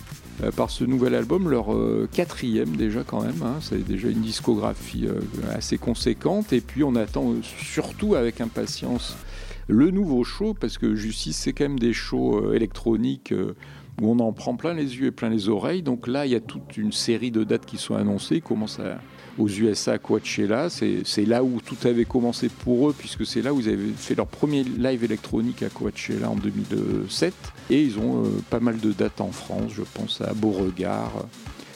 par 0.57 0.70
ce 0.70 0.83
nouvel 0.83 1.14
album, 1.14 1.48
leur 1.48 1.66
quatrième 2.11 2.75
déjà 2.75 3.05
quand 3.07 3.22
même. 3.22 3.42
Hein. 3.42 3.59
c'est 3.61 3.87
déjà 3.87 4.09
une 4.09 4.22
discographie 4.22 5.07
assez 5.55 5.77
conséquente. 5.77 6.53
Et 6.55 6.61
puis 6.62 6.83
on 6.83 6.96
attend 6.96 7.35
surtout 7.62 8.14
avec 8.14 8.40
impatience 8.40 9.14
le 9.72 9.90
nouveau 9.90 10.22
show, 10.22 10.54
parce 10.54 10.78
que 10.78 10.94
Justice, 10.94 11.37
c'est 11.37 11.52
quand 11.52 11.64
même 11.64 11.78
des 11.78 11.92
shows 11.92 12.38
euh, 12.38 12.54
électroniques 12.54 13.32
euh, 13.32 13.56
où 14.00 14.11
on 14.11 14.18
en 14.20 14.32
prend 14.32 14.54
plein 14.54 14.74
les 14.74 14.96
yeux 14.98 15.06
et 15.06 15.11
plein 15.11 15.30
les 15.30 15.48
oreilles. 15.48 15.82
Donc 15.82 16.06
là, 16.06 16.26
il 16.26 16.32
y 16.32 16.35
a 16.35 16.40
toute 16.40 16.76
une 16.76 16.92
série 16.92 17.30
de 17.30 17.42
dates 17.42 17.66
qui 17.66 17.78
sont 17.78 17.94
annoncées. 17.94 18.37
Ils 18.37 18.42
commencent 18.42 18.80
aux 19.38 19.48
USA 19.48 19.92
à 19.92 19.98
Coachella. 19.98 20.68
C'est 20.70 21.24
là 21.26 21.42
où 21.42 21.61
tout 21.61 21.76
avait 21.87 22.04
commencé 22.04 22.48
pour 22.48 22.90
eux, 22.90 22.94
puisque 22.96 23.26
c'est 23.26 23.42
là 23.42 23.52
où 23.52 23.61
ils 23.61 23.68
avaient 23.68 23.92
fait 23.96 24.14
leur 24.14 24.26
premier 24.26 24.62
live 24.62 25.04
électronique 25.04 25.62
à 25.62 25.68
Coachella 25.68 26.30
en 26.30 26.37
2007. 26.37 27.35
Et 27.70 27.82
ils 27.82 27.98
ont 27.98 28.24
euh, 28.24 28.28
pas 28.50 28.61
mal 28.61 28.78
de 28.78 28.92
dates 28.92 29.20
en 29.20 29.32
France. 29.32 29.72
Je 29.74 29.82
pense 29.94 30.20
à 30.20 30.32
Beauregard, 30.35 31.26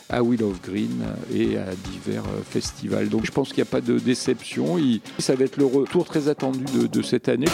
à 0.09 0.23
Will 0.23 0.43
of 0.43 0.61
Green 0.63 1.05
et 1.33 1.57
à 1.57 1.75
divers 1.91 2.25
euh, 2.25 2.43
festivals. 2.49 3.09
Donc 3.09 3.27
je 3.27 3.33
pense 3.33 3.49
qu'il 3.49 3.59
n'y 3.59 3.69
a 3.69 3.71
pas 3.71 3.81
de 3.81 3.99
déception. 3.99 4.77
ça 5.19 5.35
va 5.35 5.45
être 5.45 5.57
le 5.57 5.67
retour 5.67 6.05
très 6.05 6.29
attendu 6.29 6.89
de 6.89 7.03
cette 7.03 7.29
année. 7.29 7.49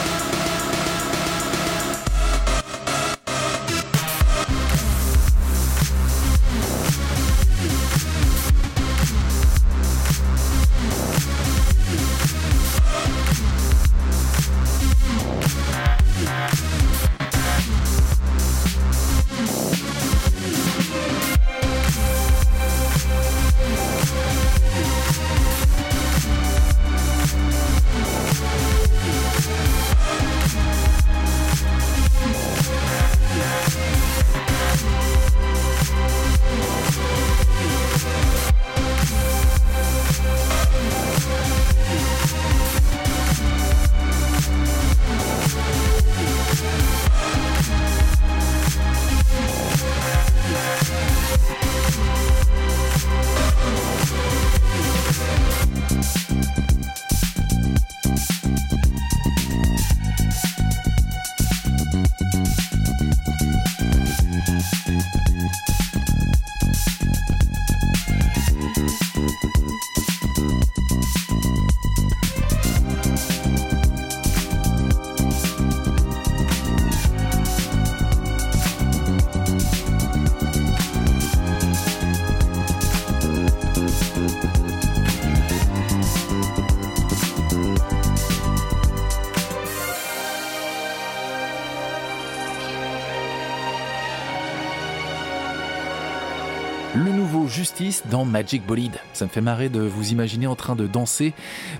Magic 98.33 98.66
Bolide. 98.66 98.99
Ça 99.12 99.27
me 99.27 99.31
fait 99.31 99.42
marrer 99.42 99.68
de 99.68 99.81
vous 99.81 100.11
imaginer 100.11 100.47
en 100.47 100.57
train 100.57 100.75
de 100.75 100.87
danser 100.87 101.35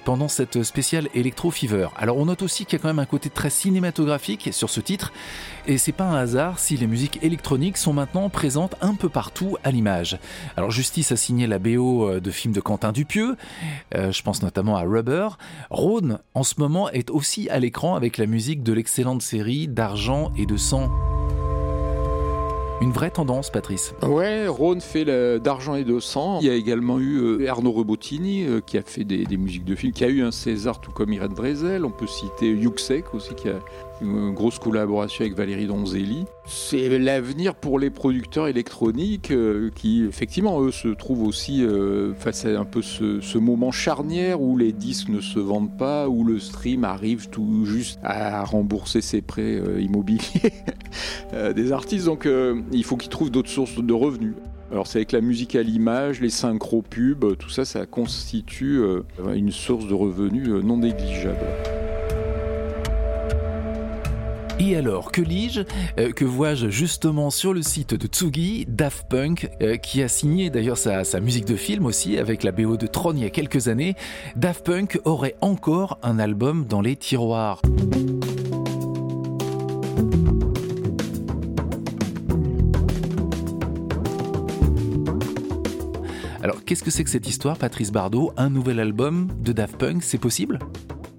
pendant 0.05 0.29
cette 0.29 0.63
spéciale 0.63 1.09
Electro 1.15 1.51
Fever. 1.51 1.89
Alors 1.97 2.19
on 2.19 2.27
note 2.27 2.43
aussi 2.43 2.67
qu'il 2.67 2.79
y 2.79 2.81
a 2.81 2.83
quand 2.83 2.89
même 2.89 2.99
un 2.99 3.07
côté 3.07 3.31
très 3.31 3.49
cinématographique 3.49 4.51
sur 4.53 4.69
ce 4.69 4.81
titre, 4.81 5.15
et 5.67 5.79
c'est 5.79 5.93
pas 5.93 6.05
un 6.05 6.15
hasard 6.15 6.59
si 6.59 6.77
les 6.77 6.87
musiques 6.87 7.19
électroniques 7.23 7.79
sont 7.79 7.95
maintenant 7.95 8.29
présentes 8.29 8.75
un 8.83 8.95
peu 8.95 9.09
partout 9.09 9.57
à 9.65 9.71
l'image. 9.71 10.19
Alors 10.59 10.71
Justice 10.71 11.11
a 11.11 11.17
signé 11.17 11.47
la 11.47 11.59
BO 11.59 12.09
euh, 12.09 12.21
de 12.21 12.31
films 12.31 12.53
de 12.53 12.61
Quentin 12.61 12.93
Dupieux, 12.93 13.37
euh, 13.95 14.13
je 14.13 14.23
pense 14.23 14.43
notamment 14.43 14.77
à 14.77 14.83
Rubber. 14.83 15.29
Rhône 15.71 16.19
en 16.35 16.43
ce 16.43 16.57
moment 16.59 16.91
est 16.91 17.11
aussi 17.11 17.49
à 17.49 17.59
l'écran 17.59 17.95
avec 17.95 18.19
la 18.19 18.27
musique 18.27 18.63
de 18.63 18.75
l'excellente 18.75 19.23
série 19.23 19.69
d'argent 19.69 20.33
et 20.37 20.45
de 20.45 20.59
sang 20.59 20.91
une 22.83 22.93
vraie 22.93 23.11
tendance, 23.11 23.51
Patrice. 23.51 23.95
Ouais, 24.03 24.49
Rhône 24.49 24.81
fait 24.81 25.05
d'argent 25.39 25.77
et 25.77 25.85
de 25.85 26.01
sang. 26.01 26.41
Il 26.41 26.47
y 26.47 26.51
a 26.51 26.55
également 26.55 26.99
eu 26.99 27.19
euh, 27.19 27.49
Arnaud 27.49 27.73
Rebottini 27.73 28.45
euh, 28.45 28.61
qui 28.61 28.77
a 28.77 28.83
fait 28.83 29.05
des, 29.05 29.37
musiques 29.37 29.65
de 29.65 29.75
films, 29.75 29.93
qui 29.93 30.05
a 30.05 30.09
eu 30.09 30.23
un 30.23 30.33
César 30.33 30.81
tout 30.81 30.91
comme 30.91 31.13
Irène 31.13 31.33
Drezel. 31.33 31.85
On 31.85 31.91
peut 31.91 32.07
citer 32.07 32.51
Yuxek 32.51 33.15
aussi 33.15 33.35
qui 33.35 33.49
a 33.49 33.61
une 34.03 34.35
grosse 34.35 34.59
collaboration 34.59 35.25
avec 35.25 35.37
Valérie 35.37 35.67
Donzelli. 35.67 36.25
C'est 36.47 36.99
l'avenir 36.99 37.55
pour 37.55 37.79
les 37.79 37.91
producteurs 37.91 38.49
électroniques 38.49 39.31
euh, 39.31 39.71
qui, 39.75 40.05
effectivement, 40.05 40.61
eux, 40.61 40.73
se 40.73 40.89
trouvent 40.89 41.23
aussi 41.23 41.65
euh, 41.65 42.13
face 42.15 42.45
à 42.45 42.49
un 42.59 42.65
peu 42.65 42.83
ce, 42.83 43.39
moment 43.39 43.71
charnière 43.71 44.41
où 44.41 44.57
les 44.57 44.73
disques 44.73 45.09
ne 45.09 45.21
se 45.21 45.39
vendent 45.39 45.77
pas, 45.77 46.09
où 46.09 46.25
le 46.25 46.39
stream 46.39 46.85
arrive 46.85 47.29
tout 47.29 47.65
juste 47.65 47.99
à 48.03 48.45
rembourser 48.45 49.01
ses 49.01 49.23
prêts 49.23 49.57
euh, 49.57 49.81
immobiliers 49.81 50.53
des 51.55 51.73
artistes. 51.73 52.07
Donc, 52.07 52.29
il 52.73 52.85
faut 52.85 52.97
qu'ils 52.97 53.11
trouvent 53.11 53.31
d'autres 53.31 53.49
sources 53.51 53.83
de 53.83 53.93
revenus. 53.93 54.35
Alors 54.71 54.87
c'est 54.87 54.99
avec 54.99 55.13
la 55.13 55.21
musique 55.21 55.55
à 55.55 55.63
l'image, 55.63 56.21
les 56.21 56.31
synchro 56.31 56.83
pubs, 56.83 57.37
tout 57.37 57.51
ça, 57.51 57.65
ça 57.65 57.85
constitue 57.85 58.83
une 59.35 59.51
source 59.51 59.87
de 59.87 59.95
revenus 59.95 60.49
non 60.49 60.79
négligeable. 60.79 61.47
Et 64.65 64.77
alors, 64.77 65.11
que 65.11 65.21
lis-je 65.21 65.63
euh, 65.99 66.13
Que 66.13 66.25
vois-je 66.25 66.69
justement 66.69 67.31
sur 67.31 67.53
le 67.53 67.63
site 67.63 67.95
de 67.95 68.07
Tsugi, 68.07 68.65
Daft 68.69 69.09
Punk, 69.09 69.51
euh, 69.61 69.77
qui 69.77 70.05
a 70.05 70.09
signé 70.09 70.51
d'ailleurs 70.51 70.79
sa, 70.79 71.03
musique 71.19 71.47
de 71.47 71.57
film 71.57 71.85
aussi 71.85 72.17
avec 72.17 72.45
la 72.45 72.53
BO 72.53 72.77
de 72.77 72.87
Tron 72.87 73.15
il 73.17 73.23
y 73.23 73.25
a 73.25 73.31
quelques 73.31 73.67
années, 73.67 73.97
Daft 74.37 74.65
Punk 74.65 75.01
aurait 75.05 75.35
encore 75.41 75.99
un 76.05 76.21
album 76.21 76.65
dans 76.69 76.81
les 76.81 76.95
tiroirs. 76.95 77.61
Alors, 86.41 86.65
qu'est-ce 86.65 86.85
que 86.85 86.93
c'est 86.93 87.03
que 87.03 87.11
cette 87.11 87.29
histoire, 87.29 87.59
Patrice 87.59 87.91
Bardot? 87.91 88.33
Un 88.37 88.49
nouvel 88.49 88.79
album 88.79 89.27
de 89.41 89.53
Daft 89.53 89.77
Punk, 89.77 90.05
c'est 90.05 90.19
possible? 90.19 90.61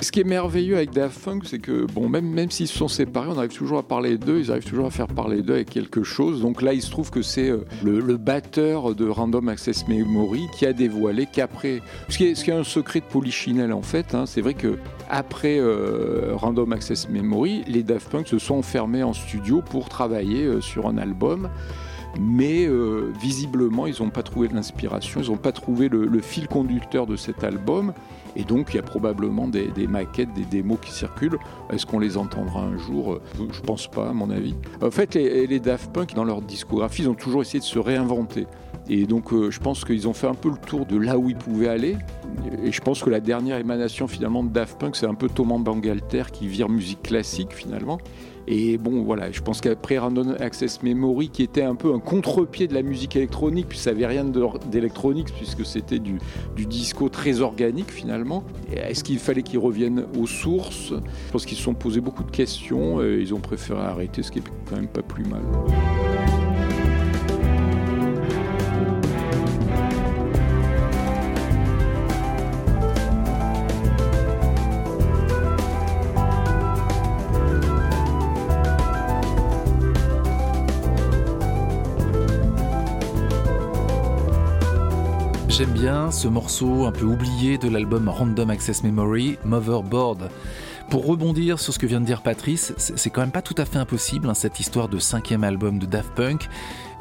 Ce 0.04 0.12
qui 0.12 0.20
est 0.20 0.26
merveilleux 0.26 0.76
avec 0.76 0.92
Daft 0.92 1.24
Punk, 1.24 1.44
c'est 1.46 1.60
que 1.60 1.86
bon, 1.86 2.10
même, 2.10 2.28
même 2.28 2.52
s'ils 2.52 2.68
se 2.68 2.78
sont 2.78 2.88
séparés, 2.88 3.30
on 3.30 3.38
arrive 3.38 3.56
toujours 3.56 3.78
à 3.78 3.84
parler 3.84 4.18
d'eux, 4.18 4.40
ils 4.40 4.52
arrivent 4.52 4.66
toujours 4.66 4.86
à 4.86 4.92
faire 4.92 5.08
parler 5.08 5.42
d'eux 5.42 5.54
avec 5.54 5.70
quelque 5.70 6.04
chose. 6.04 6.42
Donc 6.42 6.62
là, 6.62 6.74
il 6.74 6.82
se 6.82 6.92
trouve 6.92 7.10
que 7.10 7.22
c'est 7.22 7.50
euh, 7.50 7.66
le, 7.84 8.18
batteur 8.18 8.96
de 8.96 9.08
Random 9.08 9.50
Access 9.50 9.88
Memory 9.88 10.48
qui 10.54 10.66
a 10.66 10.74
dévoilé 10.74 11.28
qu'après, 11.32 11.82
ce 12.10 12.18
qui 12.18 12.26
est, 12.26 12.36
ce 12.36 12.44
qui 12.44 12.52
est 12.52 12.54
un 12.54 12.64
secret 12.64 13.00
de 13.00 13.06
Polichinelle 13.06 13.74
en 13.74 13.82
fait, 13.82 14.14
hein, 14.14 14.26
c'est 14.26 14.42
vrai 14.42 14.54
que 14.54 14.78
après 15.10 15.58
euh, 15.60 16.32
Random 16.36 16.72
Access 16.74 17.10
Memory, 17.10 17.64
les 17.68 17.84
Daft 17.84 18.10
Punk 18.10 18.28
se 18.28 18.40
sont 18.40 18.56
enfermés 18.56 19.04
en 19.04 19.14
studio 19.14 19.62
pour 19.62 19.90
travailler 19.90 20.44
euh, 20.44 20.62
sur 20.62 20.88
un 20.88 20.98
album 20.98 21.50
mais 22.20 22.66
euh, 22.66 23.12
visiblement, 23.20 23.88
ils 23.88 24.02
n'ont 24.02 24.10
pas 24.10 24.24
trouvé 24.24 24.48
de 24.48 24.54
l'inspiration, 24.54 25.22
ils 25.22 25.30
n'ont 25.30 25.38
pas 25.38 25.52
trouvé 25.52 25.90
le, 25.90 26.22
fil 26.22 26.48
conducteur 26.48 27.08
de 27.08 27.16
cet 27.16 27.44
album. 27.44 27.94
Et 28.36 28.44
donc, 28.44 28.70
il 28.72 28.78
y 28.78 28.80
a 28.80 28.84
probablement 28.84 29.48
des, 29.48 29.70
maquettes, 29.88 30.34
des 30.34 30.46
démos 30.46 30.80
qui 30.82 30.92
circulent. 30.92 31.38
Est-ce 31.72 31.86
qu'on 31.86 32.00
les 32.00 32.18
entendra 32.18 32.62
un 32.62 32.78
jour? 32.78 33.20
Je 33.52 33.62
pense 33.62 33.88
pas, 33.88 34.10
à 34.10 34.14
mon 34.14 34.32
avis. 34.32 34.56
En 34.82 34.90
fait, 34.90 35.14
les, 35.14 35.46
les 35.46 35.60
Daft 35.60 35.92
Punk, 35.92 36.16
dans 36.16 36.24
leur 36.24 36.42
discographie, 36.42 37.04
ils 37.04 37.10
ont 37.10 37.14
toujours 37.14 37.42
essayé 37.42 37.60
de 37.60 37.64
se 37.64 37.78
réinventer. 37.78 38.48
Et 38.90 39.06
donc, 39.06 39.32
euh, 39.32 39.50
je 39.50 39.60
pense 39.60 39.86
qu'ils 39.86 40.08
ont 40.08 40.14
fait 40.14 40.28
un 40.28 40.34
peu 40.34 40.50
le 40.50 40.58
tour 40.58 40.86
de 40.86 40.98
là 40.98 41.18
où 41.18 41.30
ils 41.30 41.38
pouvaient 41.38 41.70
aller. 41.70 41.96
Et 42.64 42.72
je 42.72 42.82
pense 42.82 43.02
que 43.02 43.10
la 43.10 43.20
dernière 43.20 43.58
émanation, 43.58 44.08
finalement, 44.08 44.44
de 44.44 44.50
Daft 44.50 44.80
Punk, 44.80 44.96
c'est 44.96 45.06
un 45.06 45.14
peu 45.14 45.30
Thomas 45.30 45.58
Bangalter 45.58 46.24
qui 46.32 46.48
vire 46.48 46.70
musique 46.70 47.02
classique, 47.04 47.54
finalement. 47.54 48.00
Et 48.48 48.78
bon, 48.78 49.04
voilà, 49.04 49.32
je 49.32 49.42
pense 49.42 49.62
qu'après 49.62 49.98
Random 49.98 50.36
Access 50.40 50.84
Memory, 50.84 51.30
qui 51.30 51.44
était 51.44 51.64
un 51.64 51.76
peu 51.76 51.94
un 51.94 52.00
contre-pied 52.00 52.68
de 52.68 52.74
la 52.74 52.82
musique 52.82 53.16
électronique, 53.16 53.68
puis 53.70 53.78
ça 53.78 53.92
n'avait 53.92 54.08
rien 54.08 54.26
d'électronique, 54.26 55.34
puisque 55.36 55.66
c'était 55.66 56.00
du, 56.00 56.20
disco 56.56 57.10
très 57.10 57.42
organique 57.42 57.92
finalement. 57.92 58.44
Est-ce 58.72 59.04
qu'il 59.04 59.20
fallait 59.20 59.44
qu'ils 59.44 59.60
reviennent 59.60 60.06
aux 60.20 60.28
sources? 60.28 60.94
Je 61.28 61.32
pense 61.32 61.46
qu'ils 61.46 61.58
se 61.58 61.64
sont 61.64 61.74
posés 61.74 62.02
beaucoup 62.02 62.24
de 62.24 62.32
questions, 62.32 63.02
et 63.02 63.20
ils 63.20 63.34
ont 63.34 63.40
préféré 63.40 63.80
arrêter, 63.80 64.24
ce 64.24 64.32
qui 64.32 64.40
est 64.40 64.44
quand 64.70 64.76
même 64.76 64.88
pas 64.88 65.04
plus 65.04 65.24
mal. 65.24 65.42
J'aime 85.56 85.70
bien 85.70 86.10
ce 86.10 86.28
morceau 86.28 86.86
un 86.86 86.92
peu 86.92 87.06
oublié 87.06 87.60
de 87.60 87.70
l'album 87.70 88.10
Random 88.10 88.50
Access 88.50 88.82
Memory, 88.82 89.38
Motherboard. 89.46 90.32
Pour 90.90 91.06
rebondir 91.06 91.60
sur 91.60 91.72
ce 91.72 91.78
que 91.78 91.86
vient 91.86 92.02
de 92.02 92.08
dire 92.08 92.24
Patrice, 92.24 92.74
c'est 92.78 93.12
quand 93.12 93.22
même 93.22 93.32
pas 93.32 93.44
tout 93.44 93.54
à 93.60 93.66
fait 93.66 93.78
impossible 93.78 94.28
hein, 94.28 94.34
cette 94.34 94.60
histoire 94.60 94.90
de 94.90 94.98
cinquième 94.98 95.44
album 95.44 95.78
de 95.78 95.86
Daft 95.86 96.10
Punk. 96.16 96.50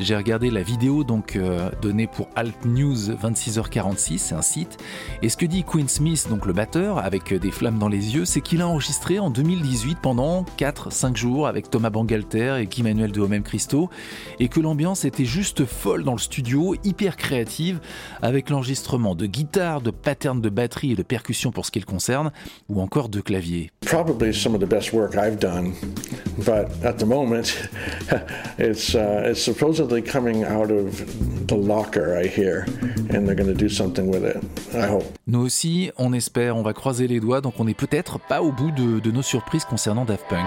J'ai 0.00 0.16
regardé 0.16 0.50
la 0.50 0.62
vidéo 0.62 1.04
donc 1.04 1.36
euh, 1.36 1.70
donnée 1.80 2.06
pour 2.06 2.28
Alt 2.34 2.64
News 2.64 2.96
26h46, 2.96 4.18
c'est 4.18 4.34
un 4.34 4.42
site. 4.42 4.78
Et 5.22 5.28
ce 5.28 5.36
que 5.36 5.46
dit 5.46 5.64
Quinn 5.64 5.88
Smith, 5.88 6.26
donc 6.28 6.46
le 6.46 6.52
batteur, 6.52 6.98
avec 6.98 7.32
des 7.34 7.50
flammes 7.50 7.78
dans 7.78 7.88
les 7.88 8.14
yeux, 8.14 8.24
c'est 8.24 8.40
qu'il 8.40 8.62
a 8.62 8.68
enregistré 8.68 9.18
en 9.18 9.30
2018 9.30 9.98
pendant 10.00 10.44
4-5 10.58 11.16
jours 11.16 11.46
avec 11.46 11.70
Thomas 11.70 11.90
Bangalter 11.90 12.56
et 12.60 12.66
Guy 12.66 12.82
Manuel 12.82 13.12
de 13.12 13.20
Homem 13.20 13.42
Christo, 13.42 13.90
et 14.40 14.48
que 14.48 14.60
l'ambiance 14.60 15.04
était 15.04 15.24
juste 15.24 15.64
folle 15.64 16.04
dans 16.04 16.12
le 16.12 16.18
studio, 16.18 16.74
hyper 16.84 17.16
créative, 17.16 17.80
avec 18.22 18.50
l'enregistrement 18.50 19.14
de 19.14 19.26
guitare, 19.26 19.80
de 19.80 19.90
patterns 19.90 20.40
de 20.40 20.48
batterie 20.48 20.92
et 20.92 20.96
de 20.96 21.02
percussion 21.02 21.52
pour 21.52 21.66
ce 21.66 21.70
qui 21.70 21.80
le 21.80 21.86
concerne, 21.86 22.32
ou 22.68 22.80
encore 22.80 23.08
de 23.08 23.20
clavier. 23.20 23.70
Some 24.32 24.54
of 24.54 24.60
the 24.60 24.66
best 24.66 24.92
work 24.92 25.14
I've 25.14 25.38
done, 25.38 25.74
but 26.38 26.66
at 26.82 26.94
the 26.94 27.04
moment, 27.04 27.68
it's, 28.58 28.94
uh, 28.94 29.34
coming 30.02 30.44
out 30.44 30.70
of 30.70 31.04
the 31.46 31.56
locker, 31.56 32.16
I 32.16 32.26
hear, 32.26 32.66
and 33.10 33.26
they're 33.26 33.34
going 33.34 33.48
to 33.48 33.54
do 33.54 33.68
something 33.68 34.08
with 34.08 34.24
it. 34.24 34.36
I 34.74 34.86
hope. 34.86 35.04
Nous 35.26 35.40
aussi, 35.40 35.90
on 35.96 36.12
espère, 36.12 36.56
on 36.56 36.62
va 36.62 36.72
croiser 36.72 37.06
les 37.06 37.20
doigts, 37.20 37.40
donc 37.40 37.54
on 37.58 37.64
n'est 37.64 37.74
peut-être 37.74 38.18
pas 38.18 38.42
au 38.42 38.52
bout 38.52 38.70
de, 38.70 39.10
nos 39.10 39.22
surprises 39.22 39.64
concernant 39.64 40.04
Daft 40.04 40.24
Punk. 40.28 40.46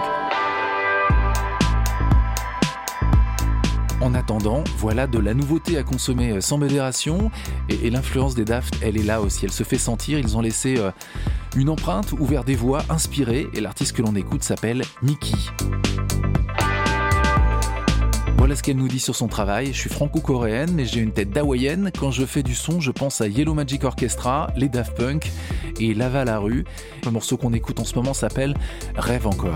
En 4.02 4.14
attendant, 4.14 4.64
voilà 4.78 5.08
de 5.08 5.20
la 5.20 5.34
nouveauté 5.34 5.78
à 5.78 5.84
consommer 5.84 6.40
sans 6.42 6.58
modération. 6.58 7.32
Et, 7.70 7.90
l'influence 7.90 8.36
des 8.36 8.46
Daft, 8.46 8.76
elle 8.82 8.98
est 8.98 9.04
là 9.04 9.22
aussi. 9.22 9.46
Elle 9.46 9.52
se 9.52 9.64
fait 9.64 9.78
sentir. 9.78 10.20
Ils 10.20 10.38
ont 10.38 10.42
laissé 10.42 10.76
euh, 10.78 10.92
une 11.56 11.70
empreinte 11.70 12.12
ouvert 12.12 12.44
des 12.44 12.56
voix 12.56 12.84
inspirées. 12.90 13.48
Et 13.54 13.62
l'artiste 13.62 13.96
que 13.96 14.02
l'on 14.02 14.16
écoute 14.16 14.44
s'appelle 14.44 14.84
Nikki. 15.02 15.50
Voilà 18.46 18.58
ce 18.58 18.62
qu'elle 18.62 18.78
nous 18.78 18.88
dit 18.88 19.00
sur 19.00 19.16
son 19.16 19.28
travail. 19.28 19.74
Je 19.74 19.80
suis 19.80 19.90
franco-coréenne, 19.90 20.70
mais 20.72 20.86
j'ai 20.86 21.00
une 21.00 21.12
tête 21.12 21.32
d'hawaïenne. 21.32 21.90
Quand 22.00 22.12
je 22.12 22.28
fais 22.28 22.44
du 22.44 22.54
son, 22.54 22.80
je 22.80 22.92
pense 22.92 23.20
à 23.20 23.28
Yellow 23.28 23.56
Magic 23.56 23.84
Orchestra, 23.84 24.52
les 24.56 24.70
Daft 24.70 24.96
Punk 24.96 25.32
et 25.80 25.96
Lava 25.96 26.26
la 26.26 26.38
rue. 26.38 26.64
Le 27.04 27.10
morceau 27.10 27.38
qu'on 27.38 27.54
écoute 27.54 27.80
en 27.80 27.86
ce 27.86 27.96
moment 27.96 28.14
s'appelle 28.14 28.54
Rêve 28.98 29.26
encore. 29.26 29.56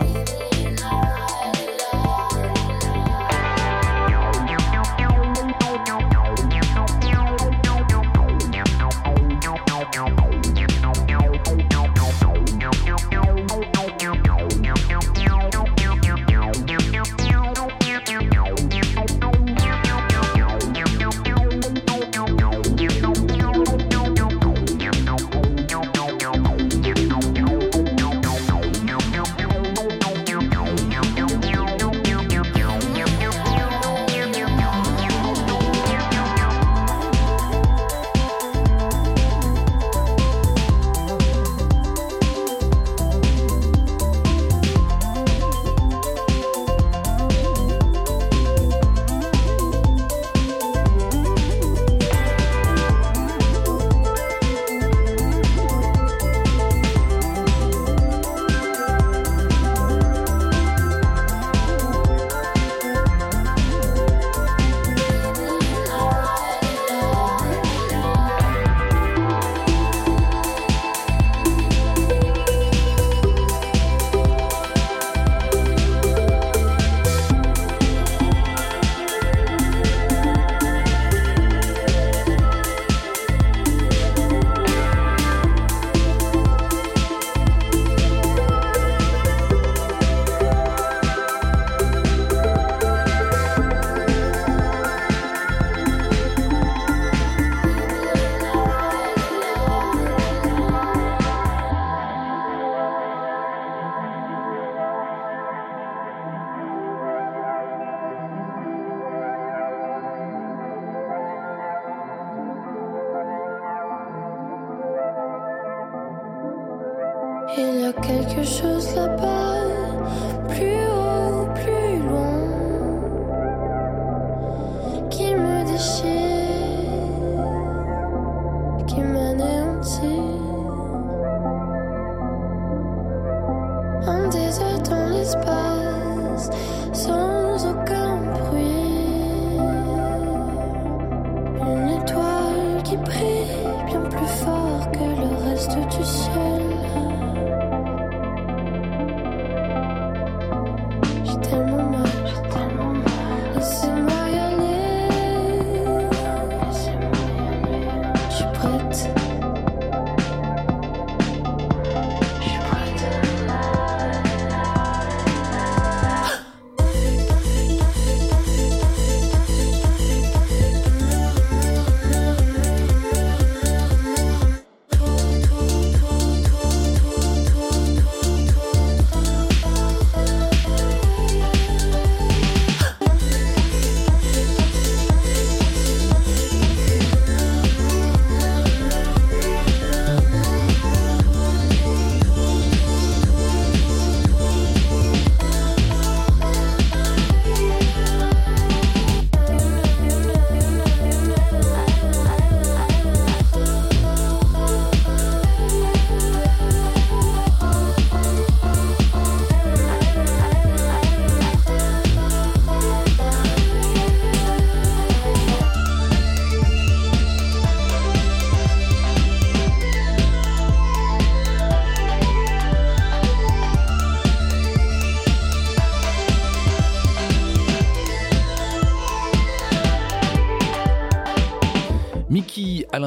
Qui 125.09 125.33
me 125.35 125.63
déchire, 125.65 126.28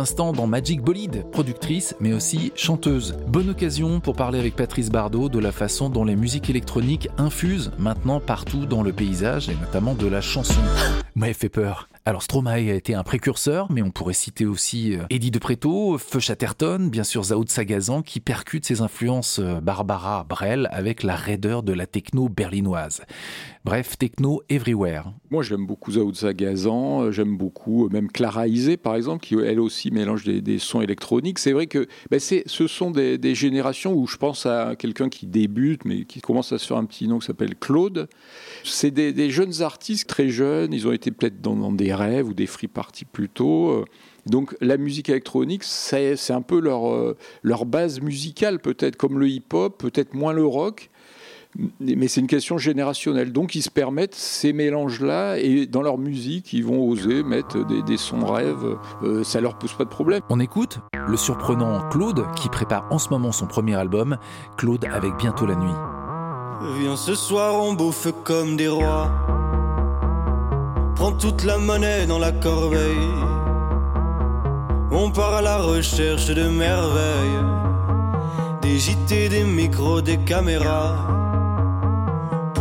dans 0.02 0.48
Magic 0.48 0.82
Bolide, 0.82 1.24
productrice 1.30 1.94
mais 2.00 2.12
aussi 2.12 2.52
chanteuse. 2.56 3.14
Bonne 3.28 3.50
occasion 3.50 4.00
pour 4.00 4.16
parler 4.16 4.40
avec 4.40 4.56
Patrice 4.56 4.90
Bardot 4.90 5.28
de 5.28 5.38
la 5.38 5.52
façon 5.52 5.90
dont 5.90 6.04
les 6.04 6.16
musiques 6.16 6.50
électroniques 6.50 7.08
infusent 7.18 7.70
maintenant 7.78 8.18
partout 8.18 8.66
dans 8.66 8.82
le 8.82 8.92
paysage 8.92 9.48
et 9.48 9.54
notamment 9.54 9.94
de 9.94 10.08
la 10.08 10.20
chanson. 10.20 10.60
M'a 11.14 11.32
fait 11.34 11.48
peur. 11.48 11.88
Alors 12.04 12.24
Stromae 12.24 12.50
a 12.50 12.74
été 12.74 12.94
un 12.94 13.04
précurseur, 13.04 13.70
mais 13.70 13.80
on 13.80 13.92
pourrait 13.92 14.12
citer 14.12 14.44
aussi 14.44 14.96
euh, 14.96 15.04
Eddie 15.08 15.30
de 15.30 15.38
Preto, 15.38 15.98
Feu 15.98 16.18
Chatterton, 16.18 16.88
bien 16.90 17.04
sûr 17.04 17.22
Zao 17.22 17.44
de 17.44 17.48
Sagazan, 17.48 18.02
qui 18.02 18.18
percute 18.18 18.66
ses 18.66 18.80
influences 18.80 19.38
euh, 19.38 19.60
Barbara 19.60 20.26
Brel 20.28 20.68
avec 20.72 21.04
la 21.04 21.14
raideur 21.14 21.62
de 21.62 21.72
la 21.72 21.86
techno 21.86 22.28
berlinoise. 22.28 23.02
Bref, 23.64 23.96
techno 23.96 24.42
everywhere. 24.48 25.12
Moi, 25.30 25.44
j'aime 25.44 25.66
beaucoup 25.66 25.92
Zao 25.92 26.10
de 26.10 26.16
Sagazan, 26.16 27.02
euh, 27.02 27.12
j'aime 27.12 27.36
beaucoup 27.36 27.88
même 27.90 28.10
Clara 28.10 28.48
Isé, 28.48 28.76
par 28.76 28.96
exemple, 28.96 29.24
qui 29.24 29.36
elle 29.36 29.60
aussi 29.60 29.92
mélange 29.92 30.24
des, 30.24 30.58
sons 30.58 30.80
électroniques. 30.80 31.38
C'est 31.38 31.52
vrai 31.52 31.68
que 31.68 31.86
ben, 32.10 32.18
ce 32.18 32.66
sont 32.66 32.90
des, 32.90 33.18
des, 33.18 33.36
générations 33.36 33.94
où 33.94 34.08
je 34.08 34.16
pense 34.16 34.46
à 34.46 34.74
quelqu'un 34.74 35.08
qui 35.08 35.28
débute, 35.28 35.84
mais 35.84 36.04
qui 36.06 36.20
commence 36.20 36.50
à 36.50 36.58
se 36.58 36.66
faire 36.66 36.76
un 36.76 36.84
petit 36.84 37.06
nom 37.06 37.20
qui 37.20 37.26
s'appelle 37.26 37.54
Claude. 37.54 38.08
C'est 38.64 38.90
des, 38.90 39.30
jeunes 39.30 39.62
artistes 39.62 40.08
très 40.08 40.28
jeunes, 40.28 40.72
ils 40.72 40.88
ont 40.88 40.92
été 40.92 41.12
peut-être 41.12 41.40
dans, 41.40 41.70
des 41.70 41.94
rêves 41.94 42.26
ou 42.26 42.34
des 42.34 42.46
free 42.46 42.66
parties 42.66 43.04
plutôt. 43.04 43.70
Euh. 43.70 43.84
Donc 44.26 44.56
la 44.60 44.76
musique 44.76 45.08
électronique, 45.08 45.62
c'est 45.62 46.30
un 46.30 46.42
peu 46.42 46.60
leur, 46.60 46.92
euh, 46.92 47.16
leur 47.42 47.64
base 47.64 48.00
musicale 48.00 48.58
peut-être, 48.58 48.96
comme 48.96 49.20
le 49.20 49.28
hip-hop, 49.28 49.78
peut-être 49.78 50.14
moins 50.14 50.32
le 50.32 50.44
rock 50.44 50.90
mais 51.80 52.08
c'est 52.08 52.20
une 52.20 52.26
question 52.26 52.58
générationnelle. 52.58 53.32
Donc 53.32 53.54
ils 53.54 53.62
se 53.62 53.70
permettent 53.70 54.14
ces 54.14 54.52
mélanges-là 54.52 55.38
et 55.38 55.66
dans 55.66 55.82
leur 55.82 55.98
musique, 55.98 56.52
ils 56.52 56.64
vont 56.64 56.88
oser 56.88 57.22
mettre 57.22 57.64
des, 57.84 57.96
sons 57.96 58.24
rêves. 58.24 58.76
Euh, 59.02 59.22
ça 59.22 59.40
leur 59.40 59.58
pose 59.58 59.72
pas 59.74 59.84
de 59.84 59.90
problème. 59.90 60.22
On 60.30 60.40
écoute 60.40 60.80
le 61.06 61.16
surprenant 61.16 61.88
Claude 61.90 62.24
qui 62.36 62.48
prépare 62.48 62.86
en 62.90 62.98
ce 62.98 63.10
moment 63.10 63.32
son 63.32 63.46
premier 63.46 63.74
album, 63.74 64.16
Claude 64.56 64.84
avec 64.90 65.16
bientôt 65.16 65.46
la 65.46 65.56
nuit. 65.56 65.74
Viens 66.80 66.96
ce 66.96 67.14
soir, 67.14 67.62
on 67.62 67.74
bouffe 67.74 68.08
comme 68.24 68.56
des 68.56 68.68
rois. 68.68 69.10
Prends 70.94 71.12
toute 71.12 71.44
la 71.44 71.58
monnaie 71.58 72.06
dans 72.06 72.18
la 72.18 72.32
corbeille. 72.32 73.08
On 74.92 75.10
part 75.10 75.34
à 75.34 75.42
la 75.42 75.58
recherche 75.58 76.26
de 76.26 76.48
merveilles. 76.48 77.44
Des 78.60 78.78
JT, 78.78 79.28
des 79.28 79.44
micros, 79.44 80.02
des 80.02 80.18
caméras. 80.18 81.31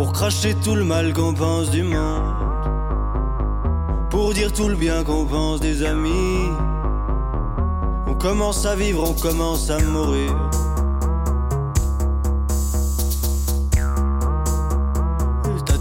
Pour 0.01 0.13
cracher 0.13 0.55
tout 0.55 0.73
le 0.73 0.83
mal 0.83 1.13
qu'on 1.13 1.31
pense 1.31 1.69
du 1.69 1.83
monde. 1.83 2.23
Pour 4.09 4.33
dire 4.33 4.51
tout 4.51 4.67
le 4.67 4.73
bien 4.73 5.03
qu'on 5.03 5.25
pense 5.25 5.59
des 5.59 5.83
amis. 5.85 6.49
On 8.07 8.15
commence 8.15 8.65
à 8.65 8.75
vivre, 8.75 9.07
on 9.07 9.13
commence 9.13 9.69
à 9.69 9.77
mourir. 9.77 10.35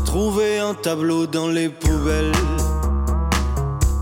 Trouver 0.04 0.58
un 0.58 0.74
tableau 0.74 1.26
dans 1.26 1.48
les 1.48 1.70
poubelles, 1.70 2.32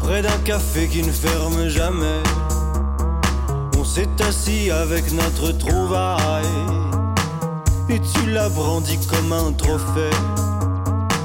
près 0.00 0.22
d'un 0.22 0.38
café 0.44 0.88
qui 0.88 1.02
ne 1.02 1.12
ferme 1.12 1.68
jamais. 1.68 2.22
On 3.78 3.84
s'est 3.84 4.08
assis 4.26 4.70
avec 4.70 5.12
notre 5.12 5.52
trouvaille, 5.52 6.46
et 7.88 8.00
tu 8.00 8.30
l'as 8.30 8.48
brandi 8.48 8.98
comme 9.06 9.32
un 9.32 9.52
trophée. 9.52 10.10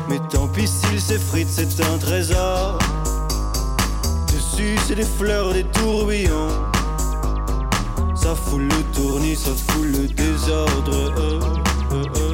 Mais 0.10 0.20
tant 0.30 0.48
pis 0.48 0.68
s'il 0.68 1.00
s'effrite, 1.00 1.48
c'est 1.50 1.82
un 1.84 1.98
trésor. 1.98 2.78
Dessus, 4.28 4.78
c'est 4.88 4.96
des 4.96 5.06
fleurs, 5.06 5.54
des 5.54 5.64
tourbillons. 5.66 6.50
Ça 8.16 8.36
fout 8.36 8.62
le 8.62 8.84
tournis, 8.96 9.36
ça 9.36 9.52
fout 9.52 9.86
le 9.86 10.08
désordre. 10.08 11.14
Euh, 11.18 11.40
euh, 11.92 12.06
euh. 12.16 12.34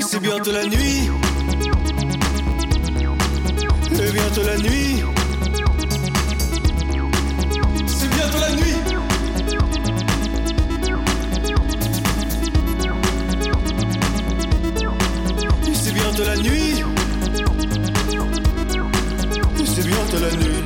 c'est 0.00 0.20
bientôt 0.20 0.52
la 0.52 0.66
nuit. 0.66 1.10
C'est 3.94 4.12
bientôt 4.12 4.42
la 4.42 4.58
nuit. 4.58 5.01
C'est 16.22 16.28
bientôt 16.28 16.30
la 16.30 16.36
nuit. 16.36 16.74
C'est 19.74 19.84
bientôt 19.84 20.18
la 20.20 20.30
nuit. 20.30 20.62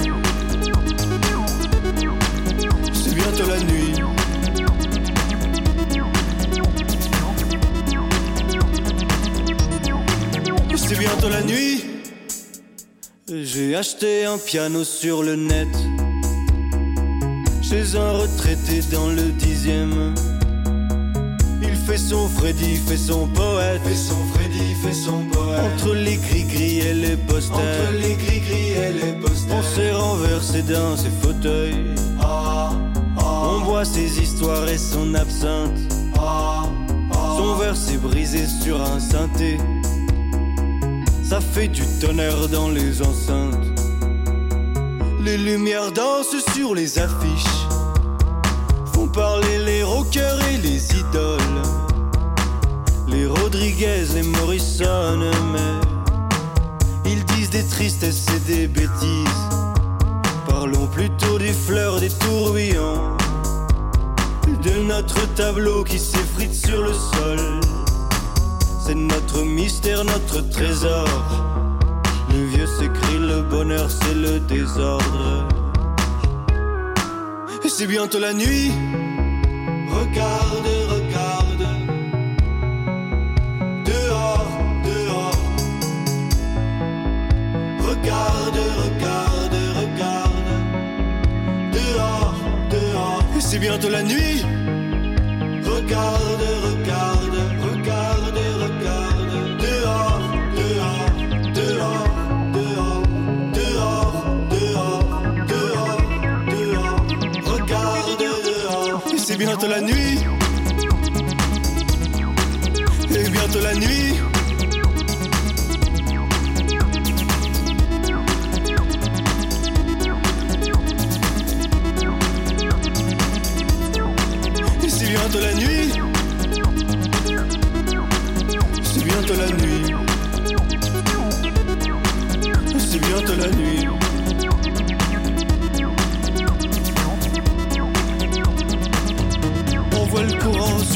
C'est 2.93 3.15
bientôt 3.15 3.47
la 3.47 3.59
nuit. 3.61 3.95
c'est 10.77 10.99
bientôt 10.99 11.29
la 11.31 11.43
nuit. 11.43 11.85
J'ai 13.33 13.77
acheté 13.77 14.27
un 14.27 14.37
piano 14.37 14.85
sur 14.85 15.23
le 15.23 15.37
net. 15.37 15.69
Chez 17.63 17.97
un 17.97 18.13
retraité 18.13 18.83
dans 18.93 19.09
le 19.09 19.33
dixième. 19.33 20.15
Fait 21.87 21.99
son 21.99 22.29
Freddy, 22.29 22.77
fait 22.77 22.97
son 22.97 23.27
poète. 23.29 23.81
Fait 23.85 23.95
son 23.95 24.17
Freddy, 24.35 24.75
fait 24.83 24.93
son 24.93 25.25
poète. 25.33 25.61
Entre 25.75 25.95
les 25.95 26.17
gris-gris 26.17 26.81
et 26.81 26.95
les 26.95 27.17
posters. 27.17 27.57
Entre 27.57 27.93
les 28.01 28.15
gris-gris 28.15 28.73
et 28.73 28.93
les 28.93 29.13
posters. 29.13 29.57
On 29.57 29.63
s'est 29.63 29.93
renversé 29.93 30.63
dans 30.63 30.97
ses 30.97 31.11
fauteuils. 31.23 31.95
Ah, 32.21 32.73
ah. 33.19 33.23
On 33.23 33.65
voit 33.65 33.85
ses 33.85 34.21
histoires 34.21 34.69
et 34.69 34.79
son 34.79 35.15
absinthe. 35.15 35.79
Ah, 36.19 36.65
son 37.37 37.55
verre 37.57 37.77
s'est 37.77 37.99
brisé 37.99 38.47
sur 38.47 38.81
un 38.83 38.99
synthé 38.99 39.59
ça 41.29 41.41
fait 41.41 41.67
du 41.67 41.83
tonnerre 42.01 42.49
dans 42.49 42.71
les 42.71 43.03
enceintes. 43.03 43.67
Les 45.25 45.37
lumières 45.37 45.91
dansent 45.91 46.37
sur 46.55 46.73
les 46.73 47.01
affiches, 47.01 47.66
font 48.97 49.09
parler 49.09 49.59
les 49.59 49.83
rockers 49.83 50.41
et 50.53 50.57
les 50.57 50.83
idoles. 51.01 51.63
Les 53.09 53.27
Rodriguez, 53.27 54.07
les 54.15 54.23
Morrison, 54.23 55.19
mais 55.53 55.75
ils 57.13 57.23
disent 57.27 57.51
des 57.51 57.67
tristesses 57.67 58.27
et 58.35 58.41
des 58.53 58.67
bêtises. 58.67 59.43
Parlons 60.49 60.87
plutôt 60.87 61.39
des 61.39 61.53
fleurs, 61.53 62.01
des 62.01 62.09
tourbillons, 62.09 63.03
de 64.67 64.75
notre 64.93 65.21
tableau 65.35 65.85
qui 65.85 65.99
s'effrite 65.99 66.55
sur 66.55 66.81
le 66.83 66.95
sol. 66.95 67.41
C'est 68.83 68.95
notre 68.95 69.43
mystère, 69.43 70.05
notre 70.05 70.41
trésor. 70.49 71.09
Le 72.31 72.45
vieux 72.47 72.67
s'écrit, 72.67 73.19
le 73.19 73.43
bonheur 73.43 73.89
c'est 73.91 74.15
le 74.15 74.41
désordre. 74.41 75.56
C'est 77.79 77.87
bientôt 77.87 78.19
la 78.19 78.33
nuit. 78.33 78.73
Regarde, 79.87 80.73
regarde. 80.95 81.67
Dehors, 83.85 84.49
dehors. 84.83 85.43
Regarde, 87.87 88.63
regarde, 88.83 89.61
regarde. 89.81 90.53
Dehors, 91.75 92.35
dehors. 92.71 93.25
C'est 93.41 93.59
bientôt 93.59 93.91
la 93.91 94.03
nuit. 94.03 94.43
Regarde, 95.63 96.49
regarde, 96.65 96.76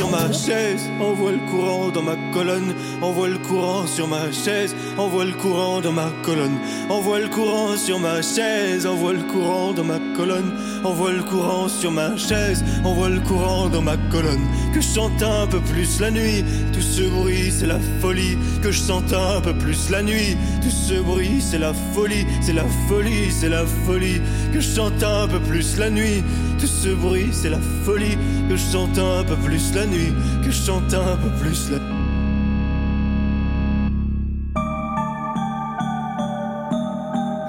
ma 0.08 0.32
chaise, 0.32 0.88
envoie 1.00 1.32
le 1.32 1.50
courant 1.50 1.88
dans 1.88 2.02
ma 2.02 2.16
colonne, 2.32 2.74
envoie 3.02 3.28
le 3.28 3.38
courant 3.38 3.86
sur 3.86 4.08
ma 4.08 4.30
chaise, 4.32 4.74
envoie 4.96 5.24
le 5.24 5.32
courant 5.32 5.80
dans 5.80 5.92
ma 5.92 6.10
colonne, 6.22 6.58
envoie 6.88 7.18
le 7.18 7.28
courant 7.28 7.76
sur 7.76 7.98
ma 7.98 8.22
chaise, 8.22 8.86
envoie 8.86 9.12
le 9.12 9.22
courant 9.24 9.72
dans 9.72 9.84
ma 9.84 9.98
colonne, 10.16 10.49
envoie 10.84 11.12
le 11.12 11.22
courant 11.22 11.68
sur 11.68 11.90
ma 11.90 12.16
chaise, 12.16 12.64
envoie 12.84 13.08
le 13.08 13.20
courant 13.20 13.68
dans 13.68 13.82
ma 13.82 13.96
colonne, 14.10 14.46
que 14.72 14.80
je 14.80 14.88
chante 14.88 15.22
un 15.22 15.46
peu 15.46 15.60
plus 15.60 16.00
la 16.00 16.10
nuit, 16.10 16.44
tout 16.72 16.80
ce 16.80 17.02
bruit 17.02 17.50
c'est 17.50 17.66
la 17.66 17.78
folie, 18.00 18.38
que 18.62 18.70
je 18.70 18.80
sente 18.80 19.12
un 19.12 19.40
peu 19.40 19.54
plus 19.54 19.90
la 19.90 20.02
nuit, 20.02 20.36
tout 20.62 20.70
ce 20.70 20.94
bruit 20.94 21.40
c'est 21.40 21.58
la 21.58 21.72
folie, 21.94 22.26
c'est 22.40 22.52
la 22.52 22.64
folie, 22.88 23.30
c'est 23.30 23.48
la 23.48 23.64
folie, 23.66 24.20
que 24.52 24.60
je 24.60 24.74
chante 24.74 25.02
un 25.02 25.28
peu 25.28 25.40
plus 25.40 25.76
la 25.78 25.90
nuit, 25.90 26.22
tout 26.58 26.66
ce 26.66 26.88
bruit 26.88 27.28
c'est 27.32 27.50
la 27.50 27.60
folie, 27.84 28.16
que 28.48 28.56
je 28.56 28.72
chante 28.72 28.98
un 28.98 29.24
peu 29.24 29.36
plus 29.36 29.74
la 29.74 29.86
nuit, 29.86 30.12
que 30.44 30.50
je 30.50 30.62
chante 30.62 30.94
un 30.94 31.16
peu 31.16 31.30
plus 31.40 31.70
la 31.70 31.78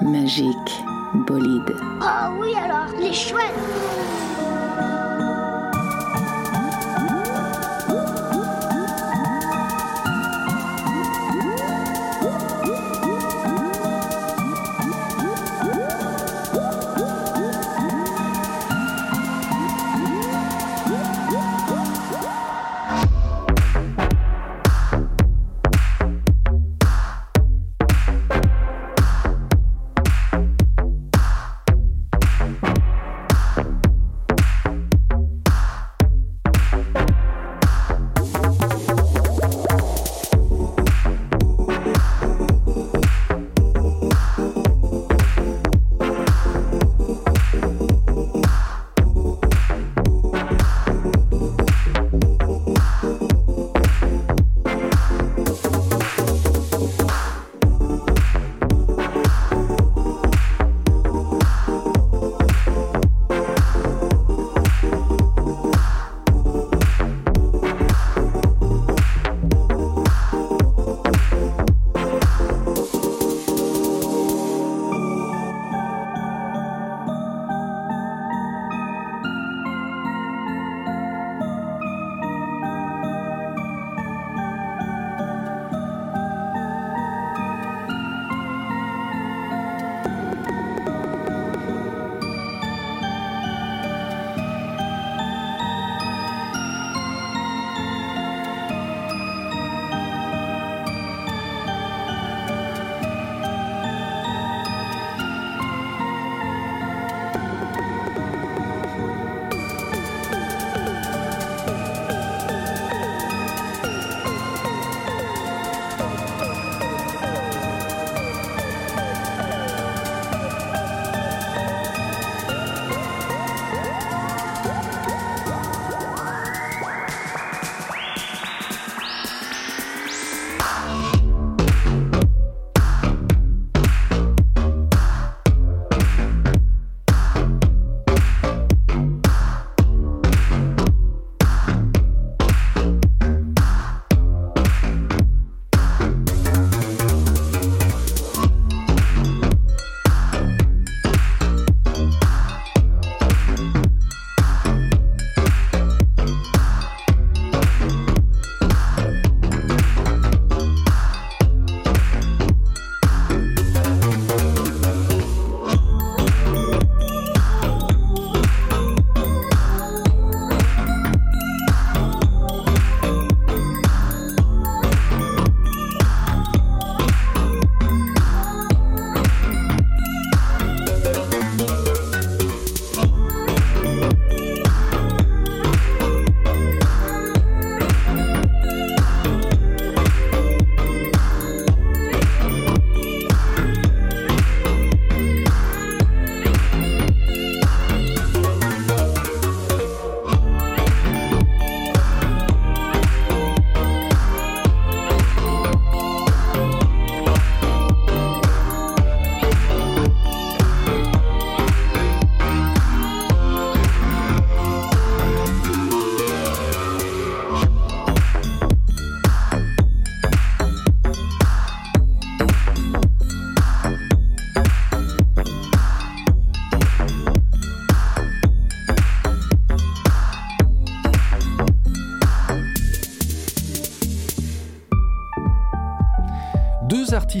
Magique 0.04 0.91
bolide. 1.14 1.76
Ah 2.00 2.30
oui 2.38 2.54
alors, 2.54 2.88
les 3.00 3.12
chouettes 3.12 4.01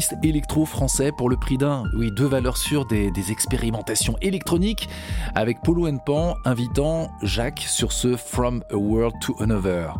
artistes 0.02 0.24
électro-français 0.24 1.12
pour 1.12 1.30
le 1.30 1.36
prix 1.36 1.58
d'un. 1.58 1.84
Oui, 1.94 2.10
deux 2.10 2.26
valeurs 2.26 2.56
sûres 2.56 2.86
des, 2.86 3.12
expérimentations 3.30 4.16
électroniques 4.20 4.88
avec 5.36 5.60
Polo 5.62 5.88
Pan 6.04 6.34
invitant 6.44 7.10
Jacques 7.22 7.64
sur 7.68 7.92
ce 7.92 8.16
From 8.16 8.64
a 8.72 8.76
World 8.76 9.14
to 9.20 9.36
Another. 9.38 9.94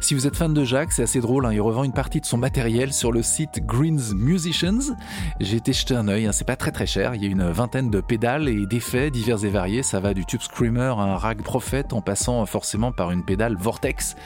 si 0.00 0.14
vous 0.14 0.26
êtes 0.26 0.34
fan 0.34 0.52
de 0.52 0.64
Jacques, 0.64 0.92
c'est 0.92 1.04
assez 1.04 1.20
drôle, 1.20 1.46
hein, 1.46 1.52
il 1.52 1.60
revend 1.60 1.84
une 1.84 1.92
partie 1.92 2.20
de 2.20 2.26
son 2.26 2.38
matériel 2.38 2.92
sur 2.92 3.12
le 3.12 3.22
site 3.22 3.64
Greens 3.64 4.14
Musicians. 4.14 4.96
J'ai 5.38 5.58
été 5.58 5.72
jeter 5.72 5.94
un 5.94 6.08
œil, 6.08 6.26
hein, 6.26 6.32
c'est 6.32 6.46
pas 6.46 6.56
très 6.56 6.72
très 6.72 6.86
cher, 6.86 7.14
il 7.14 7.22
y 7.22 7.26
a 7.26 7.30
une 7.30 7.48
vingtaine 7.50 7.90
de 7.90 8.00
pédales 8.00 8.48
et 8.48 8.66
d'effets 8.66 9.12
divers 9.12 9.44
et 9.44 9.50
variés, 9.50 9.84
ça 9.84 10.00
va 10.00 10.12
du 10.12 10.26
Tube 10.26 10.40
Screamer 10.40 10.98
à 10.98 11.02
un 11.02 11.16
Rag 11.16 11.42
Prophet 11.42 11.92
en 11.92 12.00
passant 12.00 12.44
forcément 12.46 12.90
par 12.90 13.12
une 13.12 13.24
pédale 13.24 13.56
Vortex, 13.56 14.16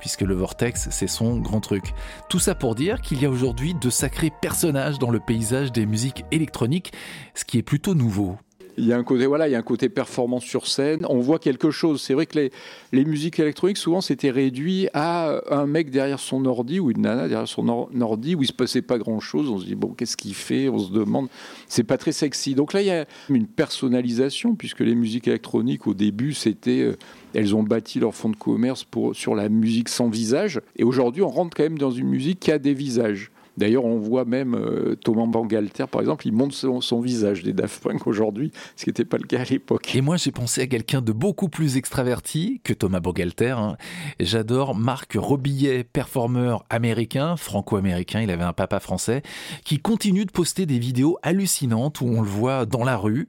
puisque 0.00 0.22
le 0.22 0.34
Vortex 0.34 0.88
c'est 0.90 1.06
son 1.06 1.38
grand 1.38 1.60
truc. 1.60 1.94
Tout 2.28 2.40
ça 2.40 2.54
pour 2.54 2.74
dire 2.74 3.00
qu'il 3.00 3.22
y 3.22 3.26
a 3.26 3.30
aujourd'hui 3.30 3.74
de 3.74 3.90
sacrés 3.90 4.32
personnages 4.40 4.98
dans 4.98 5.10
le 5.10 5.20
paysage 5.20 5.70
des 5.70 5.86
musiques 5.86 6.24
électroniques, 6.32 6.92
ce 7.34 7.44
qui 7.44 7.58
est 7.58 7.62
plutôt 7.62 7.94
nouveau. 7.94 8.36
Il 8.80 8.86
y 8.86 8.94
a 8.94 8.96
un 8.96 9.04
côté, 9.04 9.26
voilà, 9.26 9.46
il 9.46 9.52
y 9.52 9.54
a 9.54 9.58
un 9.58 9.62
côté 9.62 9.90
performance 9.90 10.42
sur 10.42 10.66
scène. 10.66 11.04
On 11.10 11.18
voit 11.18 11.38
quelque 11.38 11.70
chose. 11.70 12.00
C'est 12.00 12.14
vrai 12.14 12.24
que 12.24 12.48
les, 12.92 13.04
musiques 13.04 13.38
électroniques, 13.38 13.76
souvent, 13.76 14.00
c'était 14.00 14.30
réduit 14.30 14.88
à 14.94 15.38
un 15.50 15.66
mec 15.66 15.90
derrière 15.90 16.18
son 16.18 16.46
ordi 16.46 16.80
ou 16.80 16.90
une 16.90 17.02
nana 17.02 17.28
derrière 17.28 17.46
son 17.46 17.68
ordi 17.68 18.34
où 18.34 18.42
il 18.42 18.46
se 18.46 18.54
passait 18.54 18.80
pas 18.80 18.96
grand 18.96 19.20
chose. 19.20 19.50
On 19.50 19.58
se 19.58 19.66
dit, 19.66 19.74
bon, 19.74 19.88
qu'est-ce 19.88 20.16
qu'il 20.16 20.34
fait? 20.34 20.70
On 20.70 20.78
se 20.78 20.92
demande. 20.92 21.28
C'est 21.68 21.84
pas 21.84 21.98
très 21.98 22.12
sexy. 22.12 22.54
Donc 22.54 22.72
là, 22.72 22.80
il 22.80 22.86
y 22.86 22.90
a 22.90 23.04
une 23.28 23.46
personnalisation 23.46 24.54
puisque 24.54 24.80
les 24.80 24.94
musiques 24.94 25.28
électroniques, 25.28 25.86
au 25.86 25.92
début, 25.92 26.32
c'était. 26.32 26.80
Euh, 26.80 26.96
elles 27.34 27.54
ont 27.54 27.62
bâti 27.62 28.00
leur 28.00 28.14
fonds 28.14 28.30
de 28.30 28.36
commerce 28.36 28.86
sur 29.12 29.34
la 29.34 29.50
musique 29.50 29.90
sans 29.90 30.08
visage. 30.08 30.60
Et 30.76 30.84
aujourd'hui, 30.84 31.22
on 31.22 31.28
rentre 31.28 31.54
quand 31.54 31.62
même 31.64 31.78
dans 31.78 31.90
une 31.90 32.08
musique 32.08 32.40
qui 32.40 32.50
a 32.50 32.58
des 32.58 32.74
visages. 32.74 33.30
D'ailleurs, 33.60 33.84
on 33.84 33.98
voit 33.98 34.24
même 34.24 34.54
euh, 34.54 34.96
Thomas 34.96 35.26
Bangalter, 35.26 35.84
par 35.86 36.00
exemple, 36.00 36.26
il 36.26 36.32
montre 36.32 36.54
son, 36.54 37.00
visage 37.02 37.42
des 37.42 37.52
Daft 37.52 37.82
Punk 37.82 38.06
aujourd'hui, 38.06 38.52
ce 38.74 38.84
qui 38.84 38.88
n'était 38.88 39.04
pas 39.04 39.18
le 39.18 39.24
cas 39.24 39.40
à 39.40 39.44
l'époque. 39.44 39.94
Et 39.94 40.00
moi, 40.00 40.16
j'ai 40.16 40.32
pensé 40.32 40.62
à 40.62 40.66
quelqu'un 40.66 41.02
de 41.02 41.12
beaucoup 41.12 41.50
plus 41.50 41.76
extraverti 41.76 42.62
que 42.64 42.72
Thomas 42.72 43.00
Bangalter. 43.00 43.50
Hein. 43.50 43.76
J'adore 44.18 44.74
Marc 44.74 45.12
Robillet, 45.14 45.84
performeur 45.84 46.64
américain, 46.70 47.36
franco-américain, 47.36 48.22
il 48.22 48.30
avait 48.30 48.44
un 48.44 48.54
papa 48.54 48.80
français, 48.80 49.22
qui 49.62 49.78
continue 49.78 50.24
de 50.24 50.30
poster 50.30 50.64
des 50.64 50.78
vidéos 50.78 51.18
hallucinantes 51.22 52.00
où 52.00 52.06
on 52.06 52.22
le 52.22 52.28
voit 52.28 52.64
dans 52.64 52.82
la 52.82 52.96
rue. 52.96 53.28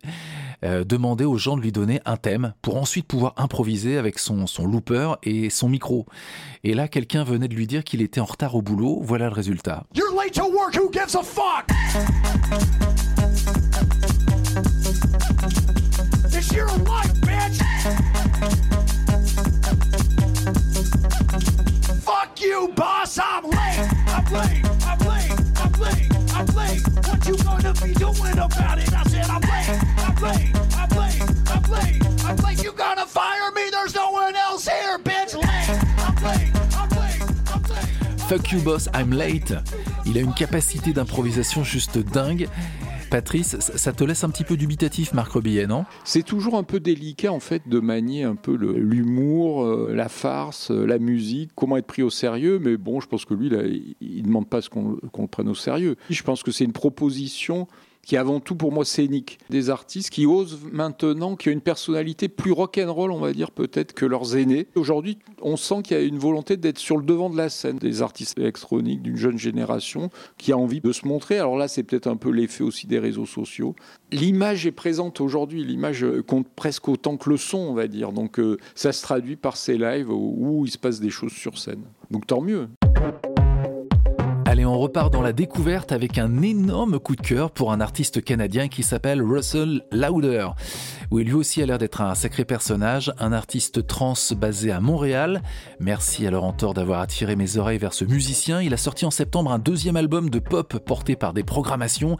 Euh, 0.64 0.84
demander 0.84 1.26
aux 1.26 1.38
gens 1.38 1.57
de 1.57 1.62
lui 1.62 1.72
donner 1.72 2.01
un 2.05 2.18
thème 2.18 2.53
pour 2.62 2.78
ensuite 2.78 3.07
pouvoir 3.07 3.34
improviser 3.38 3.97
avec 3.97 4.20
son, 4.20 4.45
son 4.45 4.66
looper 4.66 5.16
et 5.24 5.49
son 5.49 5.70
micro. 5.70 6.05
Et 6.64 6.76
là, 6.76 6.88
quelqu'un 6.88 7.24
venait 7.24 7.47
de 7.47 7.55
lui 7.55 7.66
dire 7.66 7.84
qu'il 7.84 8.01
était 8.01 8.22
en 8.22 8.26
retard 8.26 8.53
au 8.55 8.62
boulot. 8.62 8.99
Voilà 9.01 9.28
le 9.28 9.34
résultat. 9.34 9.86
You're 9.95 10.14
late 10.16 10.34
to 10.34 10.43
work. 10.43 10.76
Who 10.76 10.91
gives 10.91 11.16
a 11.16 11.24
fuck? 11.24 11.66
It's 16.34 16.51
your 16.53 16.68
life, 16.68 17.14
bitch. 17.22 17.62
Fuck 22.01 22.41
you, 22.41 22.72
boss. 22.76 23.18
I'm 23.18 23.45
late. 23.49 23.89
I'm 24.07 24.34
late. 24.34 24.66
I'm 24.86 24.99
late. 25.07 25.32
I'm 25.57 25.82
late. 25.82 26.20
Fuck 38.27 38.51
you 38.53 38.61
boss, 38.61 38.87
I'm 38.95 39.11
late. 39.13 39.53
Il 40.05 40.17
a 40.17 40.21
une 40.21 40.33
capacité 40.33 40.93
d'improvisation 40.93 41.63
juste 41.63 41.97
dingue. 41.97 42.47
Patrice, 43.12 43.57
ça 43.59 43.91
te 43.91 44.05
laisse 44.05 44.24
un 44.24 44.30
petit 44.30 44.45
peu 44.45 44.55
dubitatif, 44.55 45.14
Marc 45.14 45.34
Robillet, 45.34 45.68
non? 45.68 45.84
C'est 46.05 46.24
toujours 46.24 46.55
un 46.55 46.64
peu 46.64 46.80
délicat, 46.80 47.34
en 47.34 47.41
fait, 47.41 47.68
de 47.68 47.82
manier 47.82 48.24
un 48.24 48.38
peu 48.38 48.55
l'humour, 48.55 49.66
euh, 49.66 49.91
la 49.93 50.07
farce, 50.07 50.72
euh, 50.72 50.86
la 50.86 50.97
musique, 50.97 51.51
comment 51.53 51.76
être 51.76 51.88
pris 51.88 52.03
au 52.03 52.09
sérieux. 52.09 52.57
Mais 52.57 52.78
bon, 52.78 53.01
je 53.01 53.07
pense 53.07 53.26
que 53.26 53.34
lui, 53.34 53.51
il 53.99 54.22
ne 54.22 54.28
demande 54.28 54.47
pas 54.47 54.62
ce 54.62 54.70
qu'on 54.70 54.97
le 55.01 55.28
prenne 55.28 55.49
au 55.49 55.55
sérieux. 55.55 55.97
Je 56.09 56.24
pense 56.24 56.41
que 56.41 56.51
c'est 56.51 56.64
une 56.64 56.72
proposition 56.72 57.68
qui 58.05 58.15
est 58.15 58.17
avant 58.17 58.39
tout 58.39 58.55
pour 58.55 58.71
moi 58.71 58.85
scénique. 58.85 59.39
Des 59.49 59.69
artistes 59.69 60.09
qui 60.09 60.25
osent 60.25 60.59
maintenant, 60.71 61.35
qui 61.35 61.49
ont 61.49 61.51
une 61.51 61.61
personnalité 61.61 62.27
plus 62.27 62.51
rock'n'roll, 62.51 63.11
on 63.11 63.19
va 63.19 63.33
dire 63.33 63.51
peut-être, 63.51 63.93
que 63.93 64.05
leurs 64.05 64.35
aînés. 64.35 64.67
Aujourd'hui, 64.75 65.17
on 65.41 65.57
sent 65.57 65.83
qu'il 65.83 65.97
y 65.97 65.99
a 65.99 66.03
une 66.03 66.17
volonté 66.17 66.57
d'être 66.57 66.79
sur 66.79 66.97
le 66.97 67.03
devant 67.03 67.29
de 67.29 67.37
la 67.37 67.49
scène, 67.49 67.77
des 67.77 68.01
artistes 68.01 68.37
électroniques 68.37 69.01
d'une 69.01 69.17
jeune 69.17 69.37
génération 69.37 70.09
qui 70.37 70.51
a 70.51 70.57
envie 70.57 70.81
de 70.81 70.91
se 70.91 71.07
montrer. 71.07 71.37
Alors 71.37 71.57
là, 71.57 71.67
c'est 71.67 71.83
peut-être 71.83 72.07
un 72.07 72.17
peu 72.17 72.29
l'effet 72.29 72.63
aussi 72.63 72.87
des 72.87 72.99
réseaux 72.99 73.25
sociaux. 73.25 73.75
L'image 74.11 74.65
est 74.65 74.71
présente 74.71 75.21
aujourd'hui, 75.21 75.63
l'image 75.63 76.05
compte 76.27 76.47
presque 76.55 76.87
autant 76.89 77.17
que 77.17 77.29
le 77.29 77.37
son, 77.37 77.59
on 77.59 77.73
va 77.73 77.87
dire. 77.87 78.11
Donc 78.11 78.39
euh, 78.39 78.57
ça 78.75 78.91
se 78.91 79.01
traduit 79.01 79.35
par 79.35 79.57
ces 79.57 79.77
lives 79.77 80.09
où 80.11 80.63
il 80.65 80.71
se 80.71 80.77
passe 80.77 80.99
des 80.99 81.09
choses 81.09 81.33
sur 81.33 81.57
scène. 81.57 81.83
Donc 82.09 82.27
tant 82.27 82.41
mieux. 82.41 82.67
Allez, 84.51 84.65
on 84.65 84.77
repart 84.77 85.13
dans 85.13 85.21
la 85.21 85.31
découverte 85.31 85.93
avec 85.93 86.17
un 86.17 86.41
énorme 86.41 86.99
coup 86.99 87.15
de 87.15 87.21
cœur 87.21 87.51
pour 87.51 87.71
un 87.71 87.79
artiste 87.79 88.21
canadien 88.21 88.67
qui 88.67 88.83
s'appelle 88.83 89.21
Russell 89.21 89.81
Lauder. 89.93 90.49
Oui, 91.09 91.23
lui 91.23 91.35
aussi 91.35 91.61
a 91.61 91.65
l'air 91.65 91.77
d'être 91.77 92.01
un 92.01 92.15
sacré 92.15 92.43
personnage, 92.43 93.13
un 93.17 93.31
artiste 93.31 93.87
trans 93.87 94.13
basé 94.35 94.71
à 94.71 94.81
Montréal. 94.81 95.41
Merci 95.79 96.27
à 96.27 96.31
Laurent 96.31 96.51
Thor 96.51 96.73
d'avoir 96.73 96.99
attiré 96.99 97.37
mes 97.37 97.55
oreilles 97.55 97.77
vers 97.77 97.93
ce 97.93 98.03
musicien. 98.03 98.61
Il 98.61 98.73
a 98.73 98.77
sorti 98.77 99.05
en 99.05 99.11
septembre 99.11 99.53
un 99.53 99.59
deuxième 99.59 99.95
album 99.95 100.29
de 100.29 100.39
pop 100.39 100.77
porté 100.79 101.15
par 101.15 101.31
des 101.31 101.43
programmations 101.43 102.17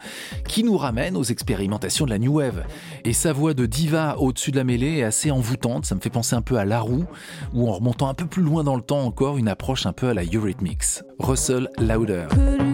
qui 0.48 0.64
nous 0.64 0.78
ramènent 0.78 1.18
aux 1.18 1.24
expérimentations 1.24 2.06
de 2.06 2.10
la 2.10 2.18
New 2.18 2.38
Wave. 2.38 2.64
Et 3.04 3.12
sa 3.12 3.34
voix 3.34 3.52
de 3.52 3.66
diva 3.66 4.16
au-dessus 4.18 4.52
de 4.52 4.56
la 4.56 4.64
mêlée 4.64 4.98
est 4.98 5.04
assez 5.04 5.30
envoûtante, 5.30 5.84
ça 5.84 5.94
me 5.94 6.00
fait 6.00 6.08
penser 6.08 6.34
un 6.34 6.42
peu 6.42 6.56
à 6.56 6.64
Larue, 6.64 7.04
ou 7.52 7.68
en 7.68 7.72
remontant 7.72 8.08
un 8.08 8.14
peu 8.14 8.26
plus 8.26 8.42
loin 8.42 8.64
dans 8.64 8.76
le 8.76 8.82
temps 8.82 9.02
encore, 9.02 9.36
une 9.36 9.48
approche 9.48 9.84
un 9.84 9.92
peu 9.92 10.08
à 10.08 10.14
la 10.14 10.22
Eurythmics. 10.24 11.02
Russell 11.18 11.68
Lauder. 11.78 12.21
Yeah. 12.30 12.71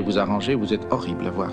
Vous 0.00 0.18
arranger, 0.18 0.54
vous 0.54 0.72
êtes 0.72 0.86
horrible 0.90 1.26
à 1.26 1.30
voir. 1.30 1.50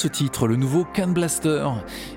Ce 0.00 0.08
titre, 0.08 0.46
le 0.46 0.56
nouveau 0.56 0.86
Can 0.96 1.08
Blaster. 1.08 1.68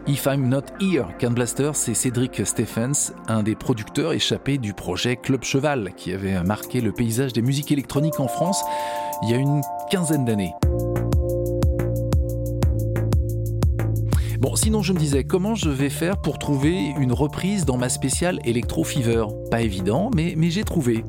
If 0.07 0.25
I'm 0.25 0.47
Not 0.47 0.61
Here, 0.79 1.07
Can 1.19 1.31
Blaster, 1.31 1.71
c'est 1.73 1.93
Cédric 1.93 2.47
Stephens, 2.47 3.11
un 3.27 3.43
des 3.43 3.55
producteurs 3.55 4.13
échappés 4.13 4.57
du 4.57 4.73
projet 4.73 5.17
Club 5.17 5.43
Cheval, 5.43 5.91
qui 5.97 6.13
avait 6.13 6.41
marqué 6.43 6.79
le 6.79 6.93
paysage 6.93 7.33
des 7.33 7.41
musiques 7.41 7.73
électroniques 7.73 8.21
en 8.21 8.29
France 8.29 8.63
il 9.23 9.31
y 9.31 9.33
a 9.33 9.37
une 9.37 9.59
quinzaine 9.91 10.23
d'années. 10.23 10.53
Bon, 14.39 14.55
sinon 14.55 14.81
je 14.81 14.93
me 14.93 14.97
disais 14.97 15.25
comment 15.25 15.55
je 15.55 15.69
vais 15.69 15.89
faire 15.89 16.21
pour 16.21 16.39
trouver 16.39 16.93
une 16.97 17.11
reprise 17.11 17.65
dans 17.65 17.75
ma 17.75 17.89
spéciale 17.89 18.39
Electro 18.45 18.85
Fever? 18.85 19.25
Pas 19.51 19.59
évident, 19.59 20.09
mais, 20.15 20.35
mais 20.37 20.51
j'ai 20.51 20.63
trouvé. 20.63 21.03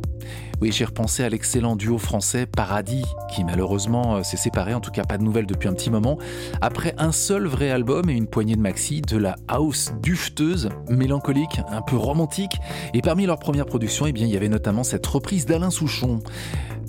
Oui, 0.65 0.73
j'ai 0.73 0.87
repensé 0.87 1.23
à 1.23 1.29
l'excellent 1.29 1.77
duo 1.77 1.99
français 1.99 2.47
Paradis, 2.47 3.05
qui 3.31 3.45
malheureusement 3.45 4.17
euh, 4.17 4.23
s'est 4.23 4.39
séparé, 4.39 4.73
en 4.73 4.81
tout 4.81 4.91
cas 4.91 5.05
pas 5.05 5.19
de 5.19 5.23
nouvelles 5.23 5.45
depuis 5.45 5.69
un 5.69 5.75
petit 5.75 5.91
moment, 5.91 6.17
après 6.63 6.95
un 6.97 7.13
seul 7.13 7.47
vrai 7.47 7.69
album 7.69 8.09
et 8.09 8.15
une 8.15 8.27
poignée 8.27 8.57
de 8.57 8.63
maxi, 8.63 9.03
de 9.03 9.19
la 9.19 9.37
house 9.47 9.93
dufteuse, 10.01 10.71
mélancolique, 10.89 11.61
un 11.69 11.83
peu 11.83 11.97
romantique. 11.97 12.57
Et 12.95 13.03
parmi 13.03 13.27
leurs 13.27 13.41
premières 13.41 13.67
productions, 13.67 14.07
eh 14.07 14.15
il 14.17 14.27
y 14.27 14.39
avait 14.39 14.49
notamment 14.49 14.85
cette 14.85 15.07
reprise 15.07 15.45
d'Alain 15.45 15.69
Souchon, 15.69 16.21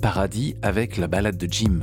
Paradis 0.00 0.56
avec 0.62 0.96
la 0.96 1.06
balade 1.06 1.36
de 1.36 1.46
Jim. 1.46 1.80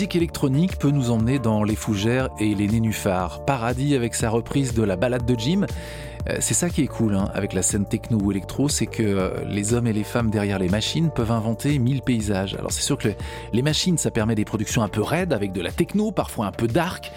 Musique 0.00 0.16
électronique 0.16 0.78
peut 0.78 0.90
nous 0.90 1.10
emmener 1.10 1.38
dans 1.38 1.62
les 1.62 1.76
fougères 1.76 2.30
et 2.38 2.54
les 2.54 2.68
nénuphars. 2.68 3.44
Paradis 3.44 3.94
avec 3.94 4.14
sa 4.14 4.30
reprise 4.30 4.72
de 4.72 4.82
la 4.82 4.96
balade 4.96 5.26
de 5.26 5.38
Jim. 5.38 5.66
Euh, 6.26 6.36
C'est 6.40 6.54
ça 6.54 6.70
qui 6.70 6.80
est 6.80 6.86
cool 6.86 7.14
hein, 7.16 7.28
avec 7.34 7.52
la 7.52 7.60
scène 7.60 7.84
techno 7.84 8.16
ou 8.16 8.30
électro, 8.30 8.70
c'est 8.70 8.86
que 8.86 9.02
euh, 9.02 9.44
les 9.46 9.74
hommes 9.74 9.86
et 9.86 9.92
les 9.92 10.04
femmes 10.04 10.30
derrière 10.30 10.58
les 10.58 10.70
machines 10.70 11.10
peuvent 11.10 11.32
inventer 11.32 11.78
mille 11.78 12.00
paysages. 12.00 12.54
Alors 12.54 12.72
c'est 12.72 12.80
sûr 12.80 12.96
que 12.96 13.10
les 13.52 13.60
machines, 13.60 13.98
ça 13.98 14.10
permet 14.10 14.34
des 14.34 14.46
productions 14.46 14.82
un 14.82 14.88
peu 14.88 15.02
raides 15.02 15.34
avec 15.34 15.52
de 15.52 15.60
la 15.60 15.70
techno, 15.70 16.12
parfois 16.12 16.46
un 16.46 16.52
peu 16.52 16.66
dark. 16.66 17.12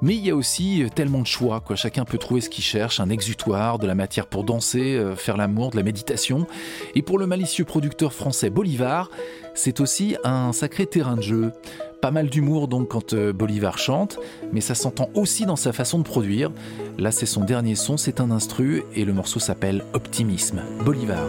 Mais 0.00 0.14
il 0.14 0.24
y 0.24 0.30
a 0.30 0.36
aussi 0.36 0.84
euh, 0.84 0.88
tellement 0.88 1.22
de 1.22 1.26
choix. 1.26 1.60
Chacun 1.74 2.04
peut 2.04 2.18
trouver 2.18 2.40
ce 2.40 2.48
qu'il 2.48 2.62
cherche, 2.62 3.00
un 3.00 3.10
exutoire, 3.10 3.80
de 3.80 3.86
la 3.88 3.96
matière 3.96 4.28
pour 4.28 4.44
danser, 4.44 5.02
faire 5.16 5.36
l'amour, 5.36 5.72
de 5.72 5.76
la 5.76 5.82
méditation. 5.82 6.46
Et 6.94 7.02
pour 7.02 7.18
le 7.18 7.26
malicieux 7.26 7.64
producteur 7.64 8.12
français 8.12 8.48
Bolivar, 8.48 9.10
c'est 9.54 9.80
aussi 9.80 10.16
un 10.22 10.52
sacré 10.52 10.86
terrain 10.86 11.16
de 11.16 11.22
jeu. 11.22 11.52
Pas 12.00 12.10
mal 12.12 12.28
d'humour 12.30 12.68
donc 12.68 12.88
quand 12.88 13.12
euh, 13.12 13.32
Bolivar 13.32 13.78
chante, 13.78 14.18
mais 14.52 14.60
ça 14.60 14.74
s'entend 14.74 15.10
aussi 15.14 15.46
dans 15.46 15.56
sa 15.56 15.72
façon 15.72 15.98
de 15.98 16.04
produire. 16.04 16.52
Là, 16.96 17.10
c'est 17.10 17.26
son 17.26 17.44
dernier 17.44 17.74
son, 17.74 17.96
c'est 17.96 18.20
un 18.20 18.30
instru 18.30 18.84
et 18.94 19.04
le 19.04 19.12
morceau 19.12 19.40
s'appelle 19.40 19.84
Optimisme. 19.94 20.62
Bolivar. 20.84 21.26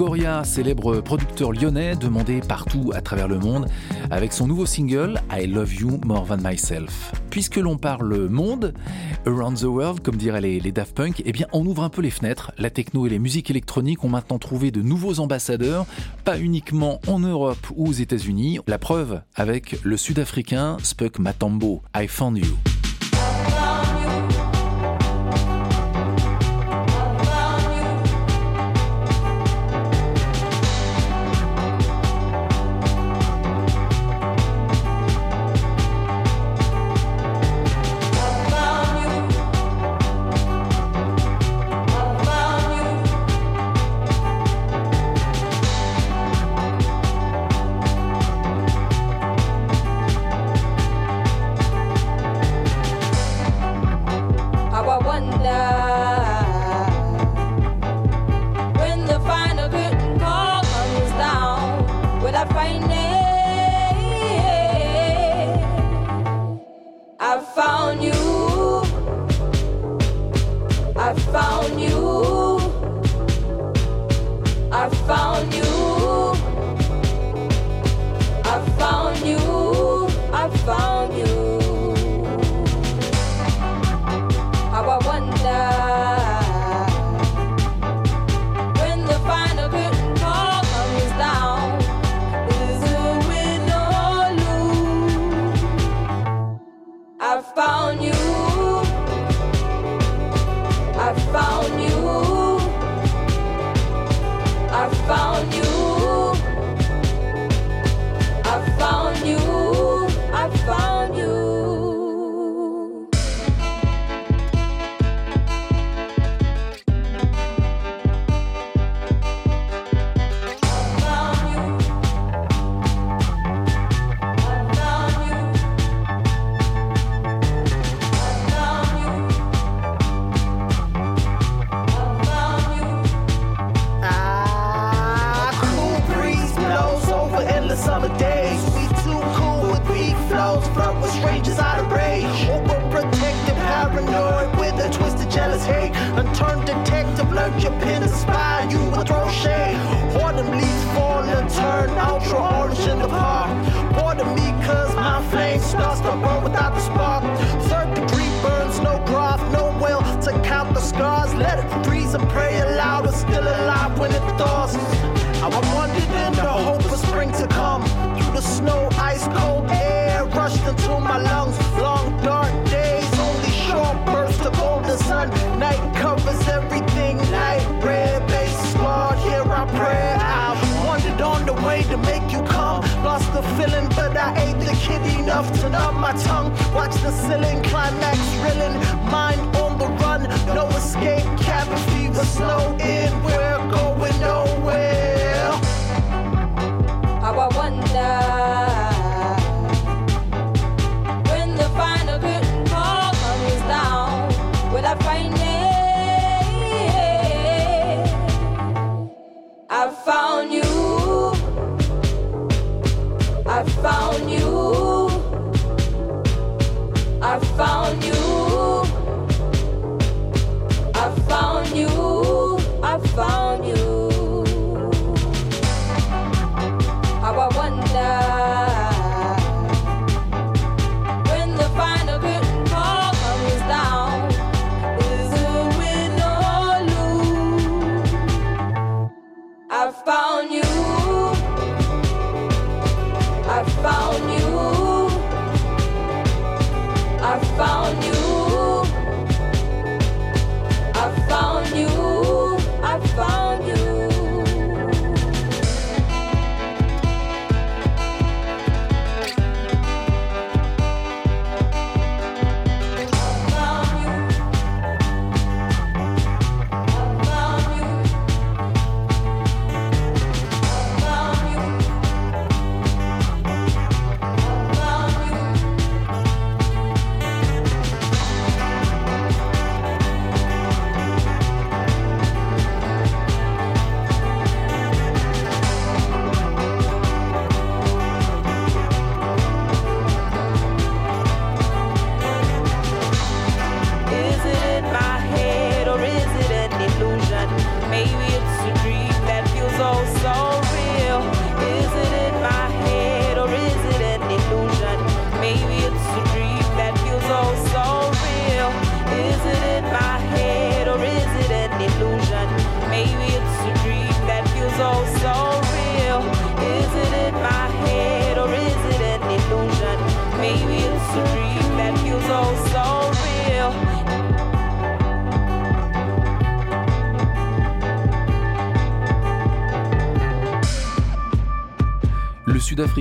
Longoria, 0.00 0.44
célèbre 0.44 1.02
producteur 1.02 1.52
lyonnais 1.52 1.94
demandé 1.94 2.40
partout 2.40 2.90
à 2.94 3.02
travers 3.02 3.28
le 3.28 3.38
monde, 3.38 3.66
avec 4.10 4.32
son 4.32 4.46
nouveau 4.46 4.64
single 4.64 5.20
I 5.30 5.46
Love 5.46 5.74
You 5.74 6.00
More 6.06 6.26
Than 6.26 6.38
Myself. 6.38 7.12
Puisque 7.28 7.56
l'on 7.56 7.76
parle 7.76 8.30
monde, 8.30 8.72
around 9.26 9.58
the 9.58 9.64
world, 9.64 10.00
comme 10.00 10.16
diraient 10.16 10.40
les, 10.40 10.58
les 10.58 10.72
Daft 10.72 10.96
Punk, 10.96 11.22
eh 11.26 11.32
bien 11.32 11.46
on 11.52 11.66
ouvre 11.66 11.82
un 11.82 11.90
peu 11.90 12.00
les 12.00 12.08
fenêtres. 12.08 12.50
La 12.56 12.70
techno 12.70 13.06
et 13.06 13.10
les 13.10 13.18
musiques 13.18 13.50
électroniques 13.50 14.02
ont 14.02 14.08
maintenant 14.08 14.38
trouvé 14.38 14.70
de 14.70 14.80
nouveaux 14.80 15.20
ambassadeurs, 15.20 15.84
pas 16.24 16.38
uniquement 16.38 16.98
en 17.06 17.18
Europe 17.18 17.66
ou 17.76 17.88
aux 17.88 17.92
États-Unis. 17.92 18.58
La 18.68 18.78
preuve 18.78 19.20
avec 19.34 19.76
le 19.82 19.98
Sud-Africain 19.98 20.78
Spuck 20.82 21.18
Matambo, 21.18 21.82
I 21.94 22.06
Found 22.08 22.38
You. 22.38 22.69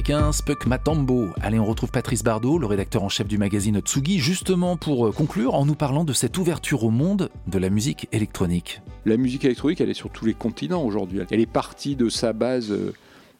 Sud-africain 0.09 0.31
Spuk 0.31 0.65
Matambo. 0.65 1.27
Allez, 1.41 1.59
on 1.59 1.65
retrouve 1.65 1.91
Patrice 1.91 2.23
Bardot, 2.23 2.57
le 2.57 2.65
rédacteur 2.65 3.03
en 3.03 3.09
chef 3.09 3.27
du 3.27 3.37
magazine 3.37 3.79
Tsugi, 3.79 4.17
justement 4.17 4.75
pour 4.75 5.07
euh, 5.07 5.11
conclure 5.11 5.53
en 5.53 5.65
nous 5.65 5.75
parlant 5.75 6.03
de 6.03 6.13
cette 6.13 6.37
ouverture 6.37 6.83
au 6.83 6.89
monde 6.89 7.29
de 7.47 7.59
la 7.59 7.69
musique 7.69 8.07
électronique. 8.11 8.81
La 9.05 9.17
musique 9.17 9.45
électronique, 9.45 9.81
elle 9.81 9.89
est 9.89 9.93
sur 9.93 10.09
tous 10.09 10.25
les 10.25 10.33
continents 10.33 10.83
aujourd'hui. 10.83 11.21
Elle 11.29 11.39
est 11.39 11.45
partie 11.45 11.95
de 11.95 12.09
sa 12.09 12.33
base 12.33 12.71
euh, 12.71 12.93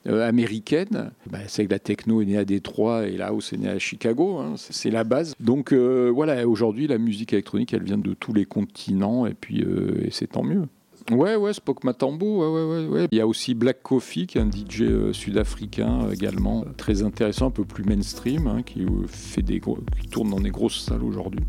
euh, 0.08 0.28
américaine. 0.28 1.12
Ben, 1.32 1.42
c'est 1.48 1.66
que 1.66 1.72
la 1.72 1.80
techno 1.80 2.22
est 2.22 2.26
née 2.26 2.38
à 2.38 2.46
Détroit 2.46 3.08
et 3.08 3.18
la 3.18 3.28
house 3.28 3.52
est 3.54 3.58
née 3.58 3.70
à 3.70 3.80
Chicago. 3.80 4.38
hein. 4.38 4.54
C'est 4.58 4.92
la 4.92 5.04
base. 5.04 5.34
Donc 5.40 5.74
voilà, 5.74 6.48
aujourd'hui, 6.48 6.88
la 6.88 7.00
musique 7.00 7.34
électronique, 7.34 7.74
elle 7.74 7.84
vient 7.84 7.98
de 7.98 8.14
tous 8.14 8.34
les 8.34 8.46
continents 8.46 9.26
et 9.26 9.34
puis 9.34 9.66
c'est 10.12 10.28
tant 10.28 10.44
mieux. 10.44 10.66
Ouais, 11.12 11.36
ouais, 11.36 11.54
Spock 11.54 11.84
Matambo, 11.84 12.40
ouais, 12.40 12.64
ouais, 12.86 12.88
ouais. 12.88 13.08
Il 13.12 13.18
y 13.18 13.22
a 13.22 13.26
aussi 13.28 13.56
Black 13.56 13.82
Coffee, 13.82 14.28
qui 14.28 14.38
est 14.38 14.42
un 14.42 14.50
DJ 14.52 14.82
euh, 14.82 15.12
sud-africain 15.14 16.04
euh, 16.06 16.12
également, 16.12 16.62
euh, 16.62 16.72
très 16.78 17.02
intéressant, 17.02 17.48
un 17.48 17.52
peu 17.52 17.66
plus 17.66 17.84
mainstream, 17.84 18.46
hein, 18.48 18.62
qui, 18.64 18.86
fait 19.08 19.42
des 19.42 19.60
gros- 19.60 19.80
qui 20.00 20.08
tourne 20.08 20.30
dans 20.30 20.40
des 20.40 20.52
grosses 20.52 20.80
salles 20.86 21.04
aujourd'hui. 21.04 21.42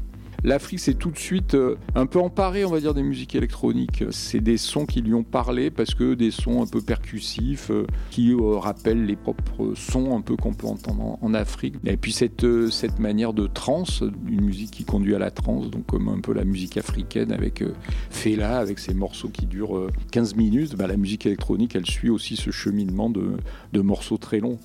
L'Afrique 0.45 0.81
s'est 0.81 0.95
tout 0.95 1.11
de 1.11 1.19
suite 1.19 1.55
euh, 1.55 1.77
un 1.95 2.07
peu 2.07 2.19
emparée, 2.19 2.65
on 2.65 2.71
va 2.71 2.81
dire, 2.81 2.95
des 2.95 3.03
musiques 3.03 3.35
électroniques. 3.35 4.05
C'est 4.11 4.41
des 4.41 4.57
sons 4.57 4.87
qui 4.87 5.03
lui 5.03 5.15
ont 5.15 5.23
parlé 5.23 5.71
parce 5.71 5.95
que 5.95 6.15
des 6.15 6.31
sons 6.31 6.63
un 6.63 6.67
peu 6.67 6.81
percussifs 6.81 7.71
euh, 7.71 7.87
qui 8.11 8.33
euh, 8.33 8.57
rappellent 8.59 9.05
les 9.05 9.17
propres 9.17 9.75
sons 9.75 10.17
un 10.17 10.21
peu 10.21 10.37
qu'on 10.37 10.55
peut 10.55 10.67
entendre 10.67 11.19
en, 11.21 11.35
Afrique. 11.35 11.77
Et 11.87 11.97
puis 11.97 12.11
cette, 12.11 12.45
cette 12.71 12.99
manière 12.99 13.33
de 13.33 13.47
trance, 13.47 14.03
une 14.29 14.41
musique 14.41 14.73
qui 14.73 14.85
conduit 14.85 15.15
à 15.15 15.19
la 15.21 15.31
trance, 15.31 15.71
donc 15.71 15.87
comme 15.87 16.09
un 16.09 16.21
peu 16.21 16.33
la 16.33 16.45
musique 16.45 16.77
africaine 16.77 17.31
avec 17.31 17.63
Fela, 18.11 18.59
avec 18.59 18.79
ses 18.79 18.95
morceaux 18.95 19.29
qui 19.29 19.47
durent 19.47 19.77
euh, 19.77 19.91
15 20.13 20.35
minutes, 20.35 20.77
bah, 20.77 20.87
la 20.87 20.97
musique 20.97 21.27
électronique, 21.27 21.77
elle 21.77 21.87
suit 21.87 22.11
aussi 22.11 22.37
ce 22.37 22.51
cheminement 22.51 23.11
de, 23.11 23.37
de 23.73 23.81
morceaux 23.81 24.19
très 24.19 24.41
longs. 24.41 24.59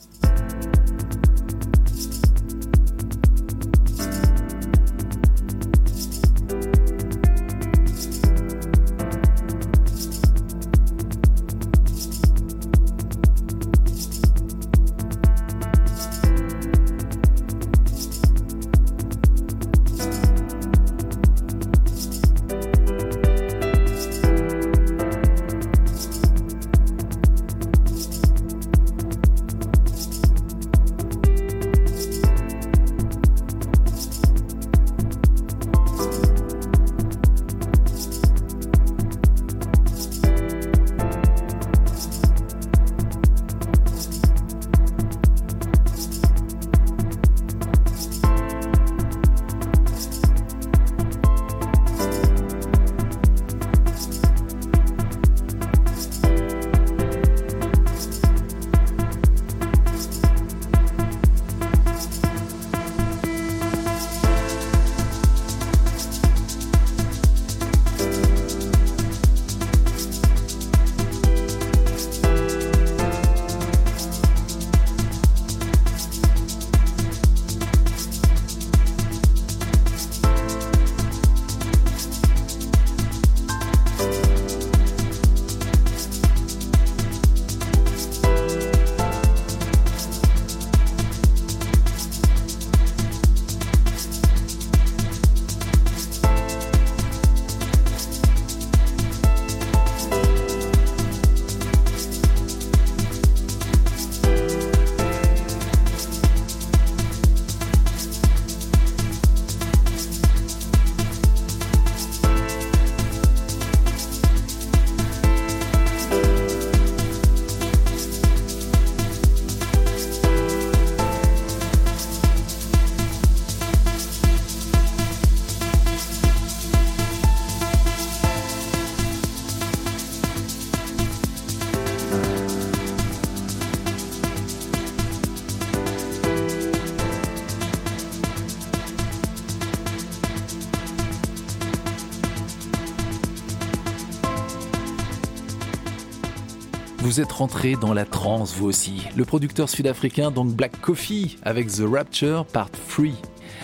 Vous 147.05 147.21
êtes 147.21 147.33
rentré 147.33 147.75
dans 147.75 147.93
la 147.93 148.03
transe, 148.03 148.55
vous 148.55 148.65
aussi. 148.65 149.03
Le 149.15 149.25
producteur 149.25 149.69
sud-africain, 149.69 150.31
donc 150.31 150.55
Black 150.55 150.81
Coffee, 150.81 151.37
avec 151.43 151.67
The 151.67 151.83
Rapture 151.87 152.47
Part 152.47 152.71
3. 152.71 153.09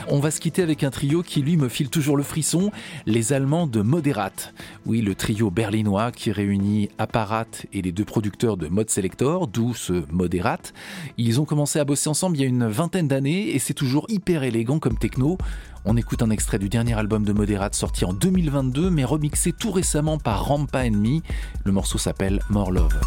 On 0.09 0.19
va 0.19 0.29
se 0.29 0.39
quitter 0.39 0.61
avec 0.61 0.83
un 0.83 0.91
trio 0.91 1.23
qui, 1.23 1.41
lui, 1.41 1.57
me 1.57 1.67
file 1.67 1.89
toujours 1.89 2.17
le 2.17 2.23
frisson, 2.23 2.71
les 3.07 3.33
Allemands 3.33 3.65
de 3.65 3.81
Moderat. 3.81 4.31
Oui, 4.85 5.01
le 5.01 5.15
trio 5.15 5.49
berlinois 5.49 6.11
qui 6.11 6.31
réunit 6.31 6.89
Apparat 6.99 7.47
et 7.73 7.81
les 7.81 7.91
deux 7.91 8.05
producteurs 8.05 8.57
de 8.57 8.67
Mode 8.67 8.91
Selector, 8.91 9.47
d'où 9.47 9.73
ce 9.73 10.03
Moderat. 10.11 10.61
Ils 11.17 11.41
ont 11.41 11.45
commencé 11.45 11.79
à 11.79 11.83
bosser 11.83 12.09
ensemble 12.09 12.37
il 12.37 12.41
y 12.41 12.45
a 12.45 12.47
une 12.47 12.67
vingtaine 12.67 13.07
d'années 13.07 13.55
et 13.55 13.57
c'est 13.59 13.73
toujours 13.73 14.05
hyper 14.07 14.43
élégant 14.43 14.77
comme 14.77 14.99
techno. 14.99 15.39
On 15.83 15.97
écoute 15.97 16.21
un 16.21 16.29
extrait 16.29 16.59
du 16.59 16.69
dernier 16.69 16.93
album 16.93 17.23
de 17.23 17.33
Moderat 17.33 17.69
sorti 17.71 18.05
en 18.05 18.13
2022 18.13 18.91
mais 18.91 19.03
remixé 19.03 19.51
tout 19.51 19.71
récemment 19.71 20.19
par 20.19 20.45
Rampa 20.45 20.87
Me. 20.89 21.21
Le 21.63 21.71
morceau 21.71 21.97
s'appelle 21.97 22.39
More 22.49 22.71
Love. 22.71 22.99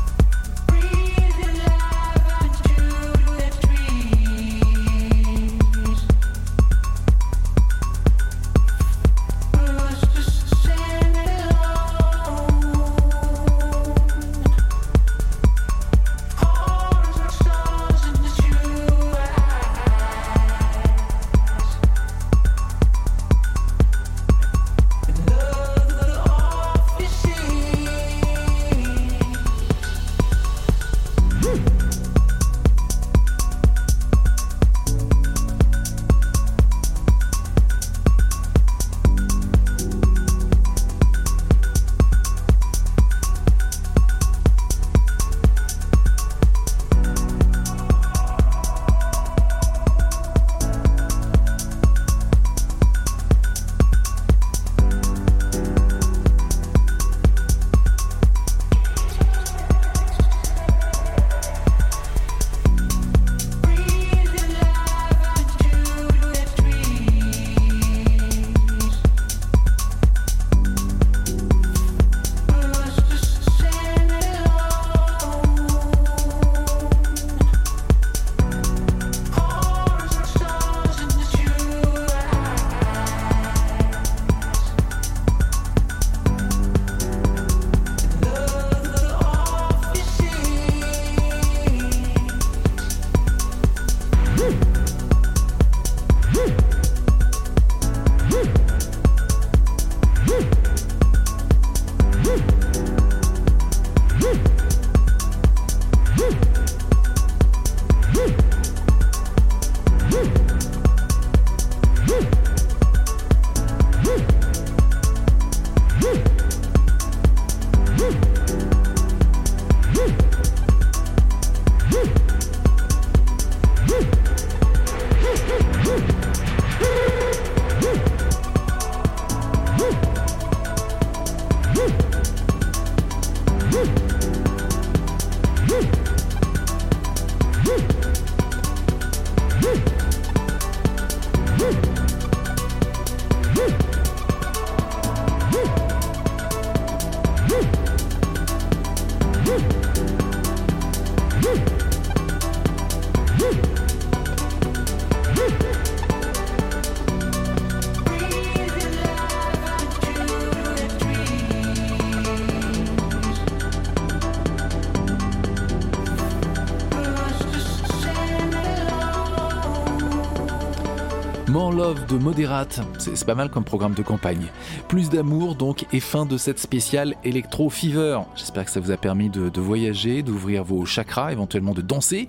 De 171.85 172.16
Moderate, 172.16 172.81
c'est 172.98 173.15
c'est 173.15 173.27
pas 173.27 173.35
mal 173.35 173.51
comme 173.51 173.62
programme 173.62 173.93
de 173.93 174.02
campagne. 174.02 174.47
Plus 174.89 175.11
d'amour 175.11 175.55
donc 175.55 175.85
et 175.93 176.01
fin 176.01 176.24
de 176.24 176.39
cette 176.39 176.59
spéciale 176.59 177.15
Electro 177.24 177.69
Fever. 177.69 178.20
J'espère 178.35 178.65
que 178.65 178.70
ça 178.70 178.81
vous 178.81 178.90
a 178.90 178.97
permis 178.97 179.28
de, 179.28 179.51
de 179.51 179.61
voyager, 179.61 180.23
d'ouvrir 180.23 180.65
vos 180.65 180.86
chakras, 180.86 181.31
éventuellement 181.32 181.74
de 181.74 181.82
danser. 181.82 182.27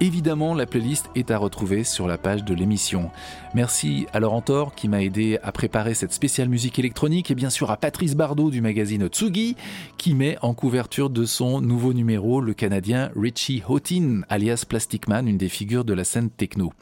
Évidemment, 0.00 0.52
la 0.52 0.66
playlist 0.66 1.08
est 1.14 1.30
à 1.30 1.38
retrouver 1.38 1.82
sur 1.82 2.06
la 2.06 2.18
page 2.18 2.44
de 2.44 2.52
l'émission. 2.52 3.10
Merci 3.54 4.06
à 4.12 4.20
Laurent 4.20 4.42
Thor 4.42 4.74
qui 4.74 4.86
m'a 4.86 5.02
aidé 5.02 5.38
à 5.42 5.50
préparer 5.50 5.94
cette 5.94 6.12
spéciale 6.12 6.50
musique 6.50 6.78
électronique 6.78 7.30
et 7.30 7.34
bien 7.34 7.50
sûr 7.50 7.70
à 7.70 7.78
Patrice 7.78 8.14
Bardot 8.14 8.50
du 8.50 8.60
magazine 8.60 9.06
Tsugi 9.06 9.56
qui 9.96 10.14
met 10.14 10.36
en 10.42 10.52
couverture 10.52 11.08
de 11.08 11.24
son 11.24 11.62
nouveau 11.62 11.94
numéro 11.94 12.42
le 12.42 12.52
Canadien 12.52 13.10
Richie 13.16 13.62
Houghton 13.66 14.24
alias 14.28 14.64
Plastic 14.68 15.08
Man, 15.08 15.26
une 15.26 15.38
des 15.38 15.48
figures 15.48 15.86
de 15.86 15.94
la 15.94 16.04
scène 16.04 16.28
techno. 16.28 16.74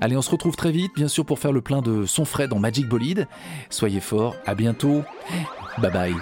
Allez, 0.00 0.16
on 0.16 0.22
se 0.22 0.30
retrouve 0.30 0.56
très 0.56 0.70
vite, 0.70 0.92
bien 0.94 1.08
sûr, 1.08 1.24
pour 1.24 1.38
faire 1.38 1.52
le 1.52 1.60
plein 1.60 1.82
de 1.82 2.06
son 2.06 2.24
frais 2.24 2.48
dans 2.48 2.58
Magic 2.58 2.88
Bolide. 2.88 3.26
Soyez 3.70 4.00
forts, 4.00 4.36
à 4.46 4.54
bientôt. 4.54 5.02
Bye 5.78 5.92
bye. 5.92 6.14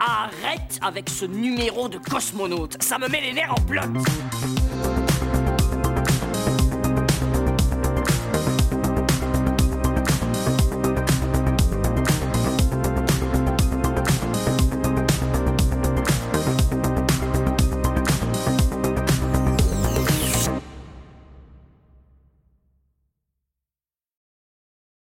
Arrête 0.00 0.78
avec 0.82 1.08
ce 1.08 1.24
numéro 1.24 1.88
de 1.88 1.98
cosmonaute, 1.98 2.82
ça 2.82 2.98
me 2.98 3.08
met 3.08 3.20
les 3.20 3.32
nerfs 3.32 3.54
en 3.56 3.60
bloc. 3.62 3.88